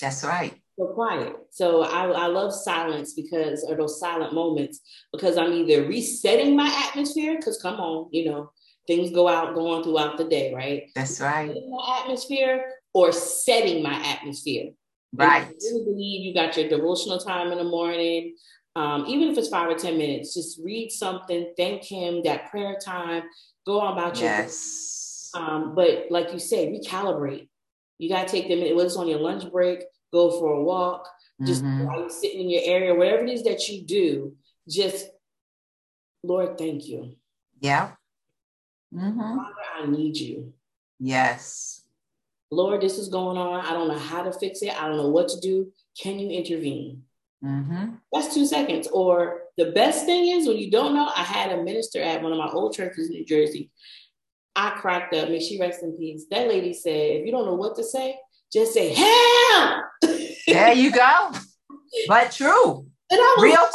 That's 0.00 0.24
right 0.24 0.54
so 0.78 0.86
quiet. 0.86 1.34
So 1.50 1.82
I, 1.82 2.06
I 2.06 2.26
love 2.26 2.54
silence 2.54 3.14
because, 3.14 3.64
or 3.68 3.76
those 3.76 3.98
silent 3.98 4.32
moments, 4.32 4.80
because 5.12 5.36
I'm 5.36 5.52
either 5.52 5.86
resetting 5.86 6.56
my 6.56 6.70
atmosphere, 6.88 7.36
because 7.36 7.60
come 7.60 7.80
on, 7.80 8.08
you 8.12 8.30
know, 8.30 8.52
things 8.88 9.12
go 9.12 9.28
out, 9.28 9.54
going 9.54 9.84
throughout 9.84 10.16
the 10.16 10.24
day, 10.24 10.52
right? 10.52 10.90
That's 10.96 11.20
right. 11.20 11.54
My 11.68 12.00
atmosphere 12.02 12.72
or 12.92 13.12
setting 13.12 13.82
my 13.82 13.94
atmosphere. 13.94 14.70
Right. 15.14 15.44
I 15.44 15.52
really 15.62 15.84
believe 15.84 16.24
you 16.24 16.34
got 16.34 16.56
your 16.56 16.68
devotional 16.68 17.18
time 17.18 17.52
in 17.52 17.58
the 17.58 17.64
morning. 17.64 18.34
Um, 18.74 19.04
even 19.06 19.28
if 19.28 19.38
it's 19.38 19.48
five 19.48 19.68
or 19.68 19.76
10 19.76 19.96
minutes, 19.96 20.34
just 20.34 20.60
read 20.64 20.90
something, 20.90 21.52
thank 21.56 21.84
him, 21.84 22.22
that 22.24 22.50
prayer 22.50 22.76
time, 22.82 23.24
go 23.66 23.80
on 23.80 23.92
about 23.92 24.16
your 24.18 24.30
yes. 24.30 25.30
Um, 25.34 25.74
but 25.74 26.06
like 26.10 26.32
you 26.32 26.38
say, 26.38 26.68
recalibrate. 26.68 27.48
You 27.98 28.08
got 28.08 28.26
to 28.26 28.32
take 28.32 28.48
them, 28.48 28.60
whether 28.60 28.86
it's 28.86 28.96
on 28.96 29.08
your 29.08 29.18
lunch 29.18 29.50
break, 29.50 29.82
go 30.12 30.38
for 30.38 30.54
a 30.54 30.62
walk, 30.62 31.08
just 31.44 31.62
mm-hmm. 31.62 31.84
while 31.84 32.00
you're 32.00 32.10
sitting 32.10 32.42
in 32.42 32.50
your 32.50 32.62
area, 32.64 32.94
whatever 32.94 33.24
it 33.24 33.30
is 33.30 33.42
that 33.42 33.68
you 33.68 33.84
do, 33.84 34.34
just 34.68 35.08
Lord, 36.22 36.56
thank 36.56 36.86
you. 36.86 37.16
Yeah. 37.60 37.92
Mm-hmm. 38.94 39.36
Father, 39.36 39.54
I 39.76 39.86
need 39.86 40.16
you. 40.16 40.52
Yes. 40.98 41.82
Lord, 42.50 42.80
this 42.80 42.98
is 42.98 43.08
going 43.08 43.36
on. 43.36 43.64
I 43.64 43.72
don't 43.72 43.88
know 43.88 43.98
how 43.98 44.22
to 44.22 44.32
fix 44.32 44.62
it. 44.62 44.80
I 44.80 44.88
don't 44.88 44.96
know 44.96 45.08
what 45.08 45.28
to 45.28 45.40
do. 45.40 45.70
Can 46.00 46.18
you 46.18 46.30
intervene? 46.30 47.02
Mm-hmm. 47.44 47.94
That's 48.12 48.34
two 48.34 48.46
seconds. 48.46 48.88
Or 48.88 49.42
the 49.56 49.72
best 49.72 50.06
thing 50.06 50.28
is 50.28 50.48
when 50.48 50.56
you 50.58 50.70
don't 50.70 50.94
know, 50.94 51.10
I 51.14 51.22
had 51.22 51.52
a 51.52 51.62
minister 51.62 52.02
at 52.02 52.22
one 52.22 52.32
of 52.32 52.38
my 52.38 52.48
old 52.48 52.74
churches 52.74 53.08
in 53.08 53.12
New 53.12 53.24
Jersey. 53.24 53.70
I 54.56 54.70
cracked 54.70 55.14
up. 55.14 55.28
May 55.28 55.40
she 55.40 55.60
rest 55.60 55.82
in 55.82 55.96
peace. 55.96 56.24
That 56.30 56.48
lady 56.48 56.72
said, 56.72 56.92
if 56.92 57.26
you 57.26 57.32
don't 57.32 57.46
know 57.46 57.54
what 57.54 57.76
to 57.76 57.84
say, 57.84 58.18
just 58.52 58.72
say 58.72 58.94
help. 58.94 59.84
there 60.46 60.72
you 60.72 60.90
go. 60.90 61.32
But 62.06 62.32
true. 62.32 62.86
And 63.10 63.18
I 63.18 63.34
was 63.38 63.42
Real 63.42 63.56
talk. 63.56 63.72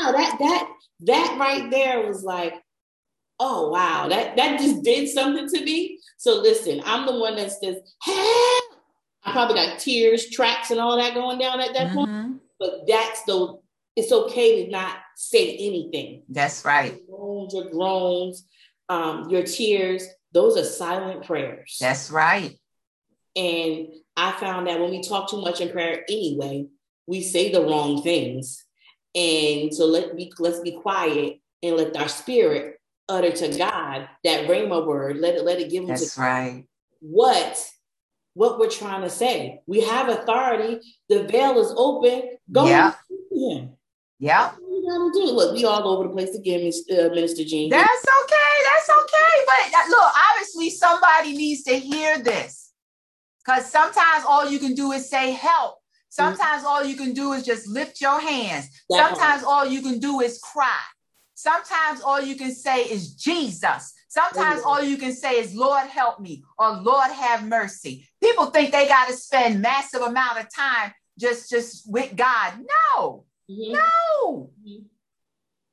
Wow, 0.00 0.12
that 0.12 0.36
that 0.38 0.68
that 1.00 1.36
right 1.38 1.70
there 1.70 2.06
was 2.06 2.24
like, 2.24 2.54
oh 3.42 3.68
wow, 3.68 4.08
that 4.08 4.36
that 4.36 4.60
just 4.60 4.82
did 4.82 5.08
something 5.08 5.48
to 5.48 5.64
me. 5.64 5.98
So 6.16 6.40
listen, 6.40 6.80
I'm 6.84 7.06
the 7.06 7.18
one 7.18 7.36
that 7.36 7.50
says, 7.50 7.76
help. 8.00 8.64
I 9.24 9.32
probably 9.32 9.54
got 9.54 9.78
tears, 9.78 10.30
tracks, 10.30 10.70
and 10.70 10.80
all 10.80 10.96
that 10.96 11.14
going 11.14 11.38
down 11.38 11.60
at 11.60 11.74
that 11.74 11.88
mm-hmm. 11.88 11.94
point. 11.96 12.40
But 12.58 12.86
that's 12.86 13.22
the 13.24 13.58
it's 13.96 14.12
okay 14.12 14.64
to 14.64 14.70
not 14.70 14.96
say 15.16 15.56
anything. 15.56 16.22
That's 16.28 16.64
right. 16.64 16.96
Your 17.08 17.18
groans, 17.18 17.54
your 17.54 17.70
groans, 17.70 18.46
um, 18.88 19.28
your 19.28 19.42
tears, 19.42 20.06
those 20.32 20.56
are 20.56 20.64
silent 20.64 21.26
prayers. 21.26 21.76
That's 21.80 22.10
right. 22.10 22.58
And 23.36 23.88
I 24.16 24.32
found 24.32 24.66
that 24.66 24.80
when 24.80 24.90
we 24.90 25.02
talk 25.02 25.28
too 25.28 25.40
much 25.40 25.60
in 25.60 25.70
prayer 25.70 26.04
anyway, 26.08 26.66
we 27.06 27.22
say 27.22 27.50
the 27.50 27.62
wrong 27.62 28.02
things. 28.02 28.64
And 29.14 29.74
so 29.74 29.86
let 29.86 30.16
be 30.16 30.32
let's 30.38 30.60
be 30.60 30.72
quiet 30.72 31.40
and 31.62 31.76
let 31.76 31.96
our 31.96 32.08
spirit 32.08 32.78
utter 33.12 33.30
to 33.30 33.58
God 33.58 34.08
that 34.24 34.48
rhema 34.48 34.86
word. 34.86 35.18
Let 35.18 35.34
it 35.36 35.44
let 35.44 35.60
it 35.60 35.70
give 35.70 35.86
That's 35.86 36.16
right. 36.18 36.64
What 37.00 37.68
what 38.34 38.58
we're 38.58 38.70
trying 38.70 39.02
to 39.02 39.10
say. 39.10 39.60
We 39.66 39.82
have 39.82 40.08
authority. 40.08 40.80
The 41.08 41.24
veil 41.24 41.60
is 41.60 41.72
open. 41.76 42.38
Go 42.50 42.66
yeah. 42.66 42.94
Yeah. 44.18 44.52
You 44.60 44.86
gotta 44.88 45.10
do. 45.12 45.32
Look, 45.32 45.54
we 45.54 45.64
all 45.64 45.86
over 45.86 46.08
the 46.08 46.14
place 46.14 46.34
again, 46.34 46.70
uh, 46.92 47.08
Minister 47.14 47.44
Jean. 47.44 47.70
That's 47.70 48.04
okay. 48.22 48.52
That's 48.70 48.88
okay. 48.88 49.44
But 49.46 49.88
look, 49.90 50.12
obviously 50.30 50.70
somebody 50.70 51.36
needs 51.36 51.62
to 51.64 51.78
hear 51.78 52.18
this. 52.18 52.72
Because 53.44 53.70
sometimes 53.70 54.24
all 54.26 54.48
you 54.48 54.60
can 54.60 54.74
do 54.74 54.92
is 54.92 55.10
say 55.10 55.32
help. 55.32 55.78
Sometimes 56.08 56.62
mm-hmm. 56.62 56.66
all 56.66 56.84
you 56.84 56.94
can 56.94 57.12
do 57.12 57.32
is 57.32 57.42
just 57.42 57.66
lift 57.66 58.00
your 58.00 58.20
hands. 58.20 58.68
Sometimes 58.90 59.42
all 59.42 59.66
you 59.66 59.82
can 59.82 59.98
do 59.98 60.20
is 60.20 60.38
cry. 60.38 60.78
Sometimes 61.42 62.00
all 62.02 62.20
you 62.20 62.36
can 62.36 62.54
say 62.54 62.82
is 62.84 63.14
Jesus. 63.14 63.94
Sometimes 64.08 64.62
all 64.62 64.80
you 64.80 64.96
can 64.96 65.12
say 65.12 65.40
is 65.40 65.56
Lord 65.56 65.88
help 65.88 66.20
me 66.20 66.44
or 66.56 66.70
Lord 66.70 67.10
have 67.10 67.48
mercy. 67.48 68.08
People 68.22 68.46
think 68.46 68.70
they 68.70 68.86
got 68.86 69.08
to 69.08 69.14
spend 69.14 69.60
massive 69.60 70.02
amount 70.02 70.38
of 70.38 70.46
time 70.54 70.92
just 71.18 71.50
just 71.50 71.90
with 71.90 72.14
God. 72.14 72.52
No. 72.94 73.24
Mm-hmm. 73.50 73.72
No. 73.72 74.50
Mm-hmm. 74.60 74.84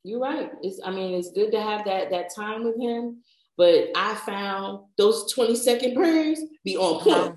You're 0.04 0.20
right. 0.20 0.50
It's 0.64 0.82
I 0.84 0.90
mean 0.90 1.14
it's 1.14 1.32
good 1.34 1.52
to 1.52 1.62
have 1.62 1.86
that 1.86 2.10
that 2.10 2.34
time 2.34 2.64
with 2.64 2.80
him, 2.82 3.18
but 3.56 3.90
I 3.96 4.16
found 4.16 4.86
those 4.98 5.32
20 5.34 5.56
second 5.56 5.96
prayers 5.96 6.42
be 6.66 6.78
on 6.78 7.00
point. 7.04 7.36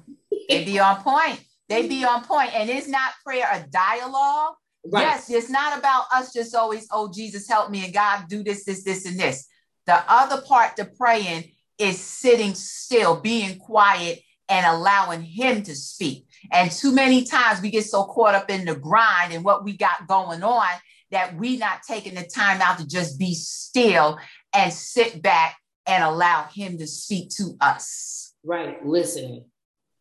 they 0.48 0.64
be 0.64 0.78
on 0.78 1.02
point. 1.02 1.38
They 1.68 1.86
be 1.86 2.02
on 2.10 2.24
point. 2.24 2.54
And 2.54 2.70
it's 2.70 2.88
not 2.88 3.12
prayer 3.26 3.46
a 3.52 3.68
dialogue. 3.68 4.54
Right. 4.90 5.02
Yes, 5.02 5.30
it's 5.30 5.50
not 5.50 5.78
about 5.78 6.04
us 6.12 6.32
just 6.32 6.54
always, 6.54 6.88
oh, 6.90 7.10
Jesus, 7.12 7.48
help 7.48 7.70
me, 7.70 7.84
and 7.84 7.94
God, 7.94 8.24
do 8.28 8.42
this, 8.42 8.64
this, 8.64 8.82
this, 8.82 9.06
and 9.06 9.18
this. 9.18 9.48
The 9.86 10.02
other 10.08 10.42
part 10.42 10.76
to 10.76 10.84
praying 10.84 11.52
is 11.78 12.00
sitting 12.00 12.54
still, 12.54 13.20
being 13.20 13.58
quiet, 13.58 14.20
and 14.48 14.66
allowing 14.66 15.22
Him 15.22 15.62
to 15.62 15.74
speak. 15.74 16.26
And 16.50 16.70
too 16.70 16.92
many 16.92 17.24
times 17.24 17.62
we 17.62 17.70
get 17.70 17.84
so 17.84 18.04
caught 18.04 18.34
up 18.34 18.50
in 18.50 18.64
the 18.64 18.74
grind 18.74 19.32
and 19.32 19.44
what 19.44 19.64
we 19.64 19.76
got 19.76 20.08
going 20.08 20.42
on 20.42 20.68
that 21.10 21.36
we 21.36 21.56
not 21.56 21.82
taking 21.86 22.14
the 22.14 22.24
time 22.24 22.60
out 22.60 22.78
to 22.78 22.86
just 22.86 23.18
be 23.18 23.34
still 23.34 24.18
and 24.52 24.72
sit 24.72 25.22
back 25.22 25.56
and 25.86 26.02
allow 26.02 26.44
him 26.44 26.78
to 26.78 26.86
speak 26.86 27.30
to 27.36 27.56
us. 27.60 28.34
Right. 28.44 28.84
Listening. 28.84 29.44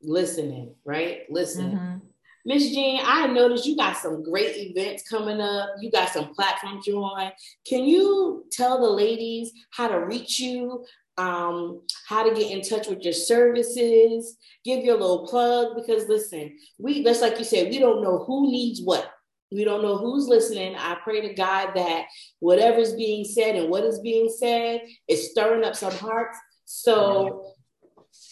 Listening. 0.01 0.75
Right. 0.83 1.21
Listening. 1.29 1.77
Mm-hmm. 1.77 2.07
Miss 2.45 2.69
Jean, 2.69 3.01
I 3.05 3.27
noticed 3.27 3.65
you 3.65 3.75
got 3.75 3.97
some 3.97 4.23
great 4.23 4.55
events 4.57 5.07
coming 5.07 5.39
up. 5.39 5.69
You 5.79 5.91
got 5.91 6.09
some 6.09 6.33
platforms 6.33 6.87
you're 6.87 7.03
on. 7.03 7.31
Can 7.67 7.83
you 7.83 8.45
tell 8.51 8.81
the 8.81 8.89
ladies 8.89 9.51
how 9.71 9.87
to 9.87 9.97
reach 9.97 10.39
you, 10.39 10.83
um, 11.17 11.81
how 12.07 12.23
to 12.23 12.33
get 12.33 12.51
in 12.51 12.61
touch 12.61 12.87
with 12.87 13.03
your 13.03 13.13
services, 13.13 14.37
give 14.65 14.83
your 14.83 14.97
little 14.97 15.27
plug? 15.27 15.75
Because 15.75 16.07
listen, 16.07 16.57
we 16.79 17.03
just 17.03 17.21
like 17.21 17.37
you 17.37 17.45
said, 17.45 17.69
we 17.69 17.79
don't 17.79 18.01
know 18.01 18.23
who 18.25 18.49
needs 18.49 18.81
what. 18.81 19.11
We 19.51 19.65
don't 19.65 19.81
know 19.81 19.97
who's 19.97 20.27
listening. 20.27 20.75
I 20.77 20.95
pray 21.03 21.21
to 21.21 21.33
God 21.33 21.71
that 21.75 22.05
whatever's 22.39 22.93
being 22.95 23.25
said 23.25 23.55
and 23.55 23.69
what 23.69 23.83
is 23.83 23.99
being 23.99 24.29
said 24.29 24.81
is 25.07 25.31
stirring 25.31 25.65
up 25.65 25.75
some 25.75 25.93
hearts. 25.93 26.37
So 26.65 27.53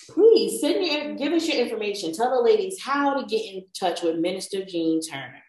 please 0.09 0.61
send 0.61 0.85
your 0.85 1.15
give 1.15 1.33
us 1.33 1.47
your 1.47 1.57
information. 1.57 2.13
Tell 2.13 2.35
the 2.35 2.41
ladies 2.41 2.81
how 2.81 3.19
to 3.19 3.25
get 3.25 3.45
in 3.45 3.65
touch 3.77 4.01
with 4.01 4.17
Minister 4.17 4.63
Jean 4.65 5.01
Turner. 5.01 5.43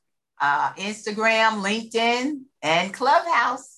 uh, 0.41 0.73
Instagram, 0.73 1.63
LinkedIn, 1.63 2.41
and 2.61 2.93
Clubhouse. 2.93 3.75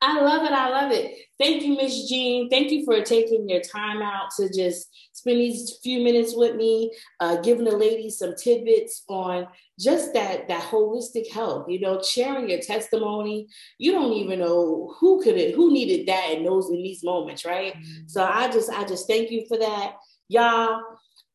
I 0.00 0.20
love 0.20 0.44
it. 0.44 0.52
I 0.52 0.68
love 0.68 0.92
it. 0.92 1.18
Thank 1.40 1.64
you, 1.64 1.76
Miss 1.76 2.08
Jean. 2.08 2.48
Thank 2.48 2.70
you 2.70 2.84
for 2.84 3.02
taking 3.02 3.48
your 3.48 3.60
time 3.60 4.00
out 4.00 4.30
to 4.36 4.48
just 4.48 4.88
spend 5.12 5.38
these 5.38 5.76
few 5.82 6.04
minutes 6.04 6.34
with 6.36 6.54
me, 6.54 6.92
uh, 7.18 7.40
giving 7.40 7.64
the 7.64 7.76
ladies 7.76 8.18
some 8.18 8.36
tidbits 8.36 9.02
on 9.08 9.48
just 9.78 10.12
that 10.14 10.48
that 10.48 10.62
holistic 10.62 11.30
health. 11.30 11.66
You 11.68 11.80
know, 11.80 12.02
sharing 12.02 12.50
your 12.50 12.60
testimony. 12.60 13.48
You 13.78 13.92
don't 13.92 14.12
even 14.12 14.40
know 14.40 14.94
who 14.98 15.22
could 15.22 15.36
it, 15.36 15.54
who 15.54 15.72
needed 15.72 16.08
that 16.08 16.32
in 16.32 16.44
those 16.44 16.70
in 16.70 16.82
these 16.82 17.04
moments, 17.04 17.44
right? 17.44 17.74
Mm-hmm. 17.74 18.08
So 18.08 18.24
I 18.24 18.50
just 18.50 18.70
I 18.70 18.84
just 18.84 19.06
thank 19.06 19.30
you 19.30 19.44
for 19.46 19.58
that, 19.58 19.94
y'all. 20.28 20.80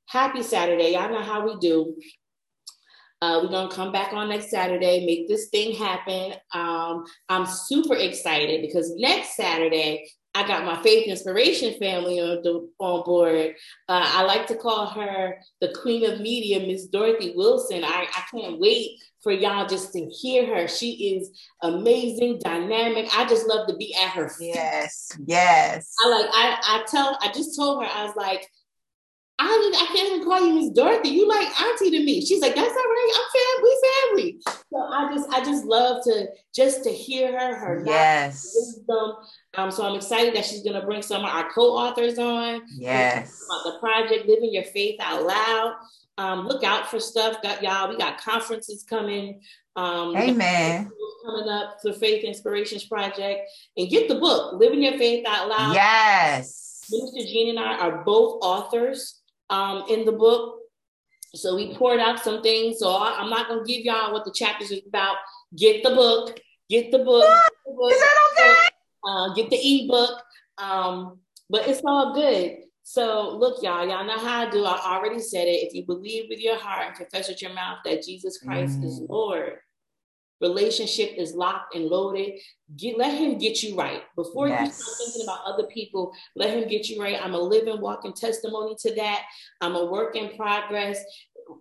Happy 0.08 0.44
Saturday. 0.44 0.94
Y'all 0.94 1.10
know 1.10 1.24
how 1.24 1.46
we 1.46 1.58
do. 1.60 1.96
Uh, 3.22 3.40
we're 3.42 3.50
gonna 3.50 3.74
come 3.74 3.94
back 3.94 4.12
on 4.12 4.28
next 4.28 4.52
Saturday, 4.52 5.06
make 5.06 5.30
this 5.30 5.48
thing 5.48 5.74
happen. 5.74 6.34
Um, 6.54 7.06
I'm 7.30 7.46
super 7.46 7.96
excited 7.96 8.62
because 8.62 8.94
next 8.98 9.38
Saturday 9.38 10.06
I 10.36 10.48
got 10.48 10.66
my 10.66 10.82
faith 10.82 11.08
inspiration 11.08 11.78
family 11.80 12.20
on, 12.20 12.42
the, 12.42 12.68
on 12.80 13.04
board. 13.04 13.56
Uh, 13.88 14.10
I 14.14 14.24
like 14.24 14.48
to 14.48 14.56
call 14.56 14.88
her 14.88 15.38
the 15.62 15.74
queen 15.82 16.10
of 16.10 16.22
media, 16.22 16.60
Miss 16.60 16.88
Dorothy 16.88 17.34
Wilson. 17.36 17.84
I, 17.84 18.08
I 18.12 18.24
can't 18.32 18.60
wait 18.60 19.00
for 19.22 19.32
y'all 19.32 19.68
just 19.68 19.94
to 19.94 20.06
hear 20.10 20.46
her. 20.48 20.68
She 20.68 21.16
is 21.16 21.30
amazing, 21.62 22.40
dynamic. 22.44 23.08
I 23.16 23.26
just 23.26 23.48
love 23.48 23.68
to 23.68 23.76
be 23.76 23.96
at 23.96 24.10
her 24.10 24.30
feet. 24.30 24.56
Yes, 24.56 25.18
yes. 25.26 25.94
I 26.04 26.10
like. 26.10 26.30
I 26.32 26.58
I 26.62 26.84
tell. 26.88 27.18
I 27.22 27.32
just 27.32 27.56
told 27.56 27.84
her. 27.84 27.90
I 27.90 28.04
was 28.06 28.16
like 28.16 28.48
I 29.44 29.58
didn't, 29.58 29.76
I 29.76 29.94
can't 29.94 30.14
even 30.14 30.28
call 30.28 30.46
you 30.46 30.54
Miss 30.54 30.70
Dorothy. 30.70 31.10
You 31.10 31.28
like 31.28 31.62
auntie 31.62 31.92
to 31.92 32.04
me. 32.04 32.26
She's 32.26 32.42
like, 32.42 32.56
that's 32.56 32.70
all 32.70 32.76
right. 32.76 33.14
I'm 33.16 33.30
family, 33.60 33.76
family. 33.88 34.64
So 34.72 34.80
I 34.80 35.14
just, 35.14 35.30
I 35.30 35.44
just 35.44 35.66
love 35.66 36.04
to 36.06 36.28
just 36.56 36.84
to 36.86 36.90
hear 36.90 37.38
her, 37.38 37.56
her 37.56 37.84
yes. 37.86 38.54
wisdom. 38.56 39.16
Um, 39.56 39.72
so 39.72 39.86
I'm 39.88 39.96
excited 39.96 40.36
that 40.36 40.46
she's 40.46 40.64
gonna 40.64 40.86
bring 40.86 41.02
some 41.02 41.24
of 41.24 41.30
our 41.30 41.52
co-authors 41.52 42.18
on. 42.18 42.62
Yes. 42.70 43.46
About 43.50 43.74
the 43.74 43.80
project, 43.80 44.28
living 44.28 44.54
your 44.54 44.64
faith 44.64 45.00
out 45.00 45.24
loud. 45.24 45.76
Um, 46.18 46.48
look 46.48 46.64
out 46.64 46.90
for 46.90 47.00
stuff. 47.00 47.42
Got 47.42 47.64
y'all. 47.64 47.90
We 47.90 47.98
got 47.98 48.20
conferences 48.20 48.84
coming. 48.84 49.42
Um, 49.76 50.16
Amen. 50.16 50.90
Coming 51.26 51.50
up 51.50 51.78
for 51.82 51.94
Faith 51.94 52.24
Inspirations 52.24 52.86
Project, 52.86 53.50
and 53.76 53.90
get 53.90 54.08
the 54.08 54.16
book, 54.16 54.54
Living 54.60 54.84
Your 54.84 54.98
Faith 54.98 55.26
Out 55.28 55.50
Loud. 55.50 55.74
Yes. 55.74 56.86
Minister 56.92 57.22
Jean 57.32 57.50
and 57.50 57.60
I 57.60 57.78
are 57.78 58.04
both 58.04 58.40
authors 58.44 59.22
um, 59.50 59.84
in 59.90 60.06
the 60.06 60.12
book. 60.12 60.60
So 61.36 61.56
we 61.56 61.76
poured 61.76 62.00
out 62.00 62.20
some 62.20 62.42
things. 62.44 62.80
So 62.80 62.90
I, 62.90 63.22
am 63.22 63.30
not 63.30 63.48
gonna 63.48 63.64
give 63.66 63.82
y'all 63.82 64.14
what 64.14 64.26
the 64.26 64.32
chapters 64.32 64.72
is 64.72 64.82
about. 64.88 65.18
Get 65.56 65.84
the 65.84 65.90
book. 65.90 66.40
Get 66.70 66.92
the 66.92 67.00
book. 67.00 67.24
Get 67.24 67.54
the 67.66 67.74
book. 67.74 67.92
Is 67.92 68.00
that 68.00 68.16
okay? 68.32 68.68
Uh, 69.04 69.34
get 69.34 69.50
the 69.50 69.58
ebook. 69.58 70.22
Um, 70.58 71.20
but 71.50 71.68
it's 71.68 71.82
all 71.86 72.14
good. 72.14 72.58
So 72.84 73.38
look, 73.38 73.64
y'all, 73.64 73.88
y'all 73.88 74.06
know 74.06 74.18
how 74.18 74.46
I 74.46 74.50
do. 74.50 74.66
I 74.66 74.96
already 74.96 75.20
said 75.20 75.48
it. 75.48 75.66
If 75.66 75.74
you 75.74 75.86
believe 75.86 76.26
with 76.30 76.40
your 76.40 76.58
heart 76.58 76.88
and 76.88 76.96
confess 76.96 77.30
with 77.30 77.42
your 77.42 77.54
mouth 77.54 77.80
that 77.86 78.04
Jesus 78.04 78.38
Christ 78.38 78.82
mm. 78.82 78.86
is 78.86 79.02
Lord, 79.10 79.54
relationship 80.44 81.12
is 81.18 81.34
locked 81.34 81.74
and 81.74 81.86
loaded, 81.86 82.40
get, 82.78 82.98
let 82.98 83.18
him 83.18 83.38
get 83.40 83.64
you 83.64 83.76
right. 83.76 84.04
Before 84.16 84.48
yes. 84.48 84.68
you 84.68 84.74
start 84.74 84.98
thinking 84.98 85.24
about 85.24 85.46
other 85.46 85.68
people, 85.68 86.12
let 86.36 86.56
him 86.56 86.68
get 86.70 86.90
you 86.90 87.02
right. 87.02 87.18
I'm 87.20 87.34
a 87.34 87.40
living, 87.40 87.82
walking 87.82 88.14
testimony 88.14 88.76
to 88.82 88.94
that. 88.96 89.24
I'm 89.62 89.76
a 89.76 89.86
work 89.86 90.16
in 90.16 90.36
progress. 90.36 91.04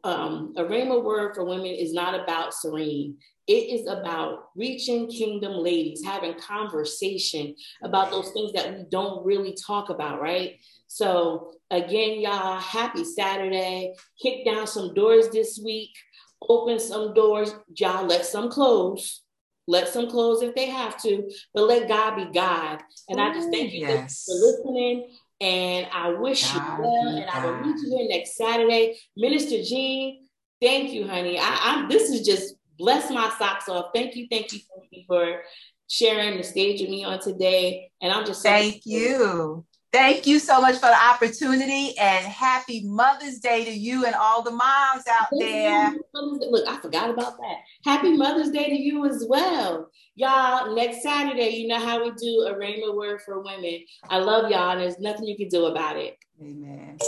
Um, 0.05 0.53
a 0.57 0.63
Rhema 0.65 1.03
word 1.03 1.35
for 1.35 1.45
women 1.45 1.67
is 1.67 1.93
not 1.95 2.19
about 2.19 2.55
serene. 2.55 3.17
It 3.49 3.81
is 3.81 3.89
about 3.89 4.51
reaching 4.55 5.11
kingdom 5.11 5.53
ladies, 5.53 6.05
having 6.05 6.35
conversation 6.35 7.57
about 7.83 8.11
those 8.11 8.31
things 8.31 8.53
that 8.53 8.73
we 8.73 8.85
don't 8.91 9.25
really 9.25 9.57
talk 9.67 9.91
about, 9.91 10.21
right? 10.21 10.61
So, 10.87 11.53
again, 11.71 12.21
y'all, 12.21 12.61
happy 12.61 13.03
Saturday. 13.03 13.95
Kick 14.23 14.45
down 14.45 14.67
some 14.67 14.95
doors 14.95 15.29
this 15.31 15.59
week, 15.63 15.91
open 16.49 16.79
some 16.79 17.15
doors, 17.15 17.55
y'all, 17.75 18.07
let 18.07 18.25
some 18.25 18.51
close. 18.51 19.23
Let 19.69 19.89
some 19.89 20.11
close 20.11 20.43
if 20.43 20.55
they 20.57 20.67
have 20.67 21.01
to, 21.03 21.31
but 21.55 21.69
let 21.69 21.89
God 21.89 22.17
be 22.17 22.33
God. 22.33 22.81
And 23.09 23.21
Ooh, 23.21 23.23
I 23.23 23.33
just 23.33 23.51
thank 23.51 23.73
you 23.73 23.81
yes. 23.81 24.25
for 24.25 24.35
listening. 24.35 25.09
And 25.41 25.87
I 25.93 26.11
wish 26.15 26.53
God 26.53 26.79
you 26.79 26.85
well. 26.85 27.17
And 27.17 27.27
God. 27.27 27.35
I 27.35 27.47
will 27.47 27.67
meet 27.67 27.77
you 27.83 27.97
here 27.97 28.09
next 28.09 28.37
Saturday. 28.37 28.99
Minister 29.17 29.63
Jean, 29.63 30.27
thank 30.61 30.93
you, 30.93 31.07
honey. 31.07 31.39
I, 31.39 31.43
I 31.45 31.87
this 31.89 32.11
is 32.11 32.27
just 32.27 32.57
bless 32.77 33.09
my 33.11 33.33
socks 33.39 33.69
off. 33.69 33.91
Thank 33.95 34.17
you, 34.17 34.27
thank 34.31 34.53
you, 34.53 34.59
thank 34.75 34.89
you 34.91 35.05
for 35.07 35.43
sharing 35.89 36.39
the 36.39 36.43
stage 36.43 36.81
with 36.81 36.91
me 36.91 37.05
on 37.05 37.21
today. 37.21 37.91
And 38.01 38.13
I'm 38.13 38.27
just 38.27 38.43
so 38.43 38.49
thank 38.49 38.85
you. 38.85 39.65
Thank 39.93 40.27
you 40.27 40.39
so 40.39 40.59
much 40.59 40.77
for 40.77 40.87
the 40.87 40.99
opportunity 40.99 41.97
and 41.99 42.25
happy 42.25 42.83
Mother's 42.87 43.39
Day 43.39 43.63
to 43.67 43.71
you 43.71 44.07
and 44.07 44.15
all 44.15 44.43
the 44.43 44.51
moms 44.51 45.05
out 45.07 45.29
there. 45.39 45.95
Look, 46.15 46.67
I 46.67 46.79
forgot 46.81 47.11
about 47.11 47.37
that. 47.37 47.57
Happy 47.85 48.17
Mother's 48.17 48.51
Day 48.51 48.71
to 48.71 48.75
you 48.75 49.05
as 49.05 49.27
well. 49.29 49.91
Y'all, 50.15 50.75
next 50.75 51.03
Saturday, 51.03 51.51
you 51.51 51.69
know 51.69 51.79
how 51.79 52.03
we 52.03 52.11
do 52.13 52.47
a 52.49 52.55
Rhema 52.55 52.97
word 52.97 53.21
for 53.21 53.43
women. 53.43 53.81
I 54.09 54.19
love 54.19 54.51
y'all, 54.51 54.71
and 54.71 54.81
there's 54.81 54.99
nothing 54.99 55.27
you 55.27 55.37
can 55.37 55.49
do 55.49 55.67
about 55.67 55.99
it. 55.99 56.17
Amen. 56.41 56.99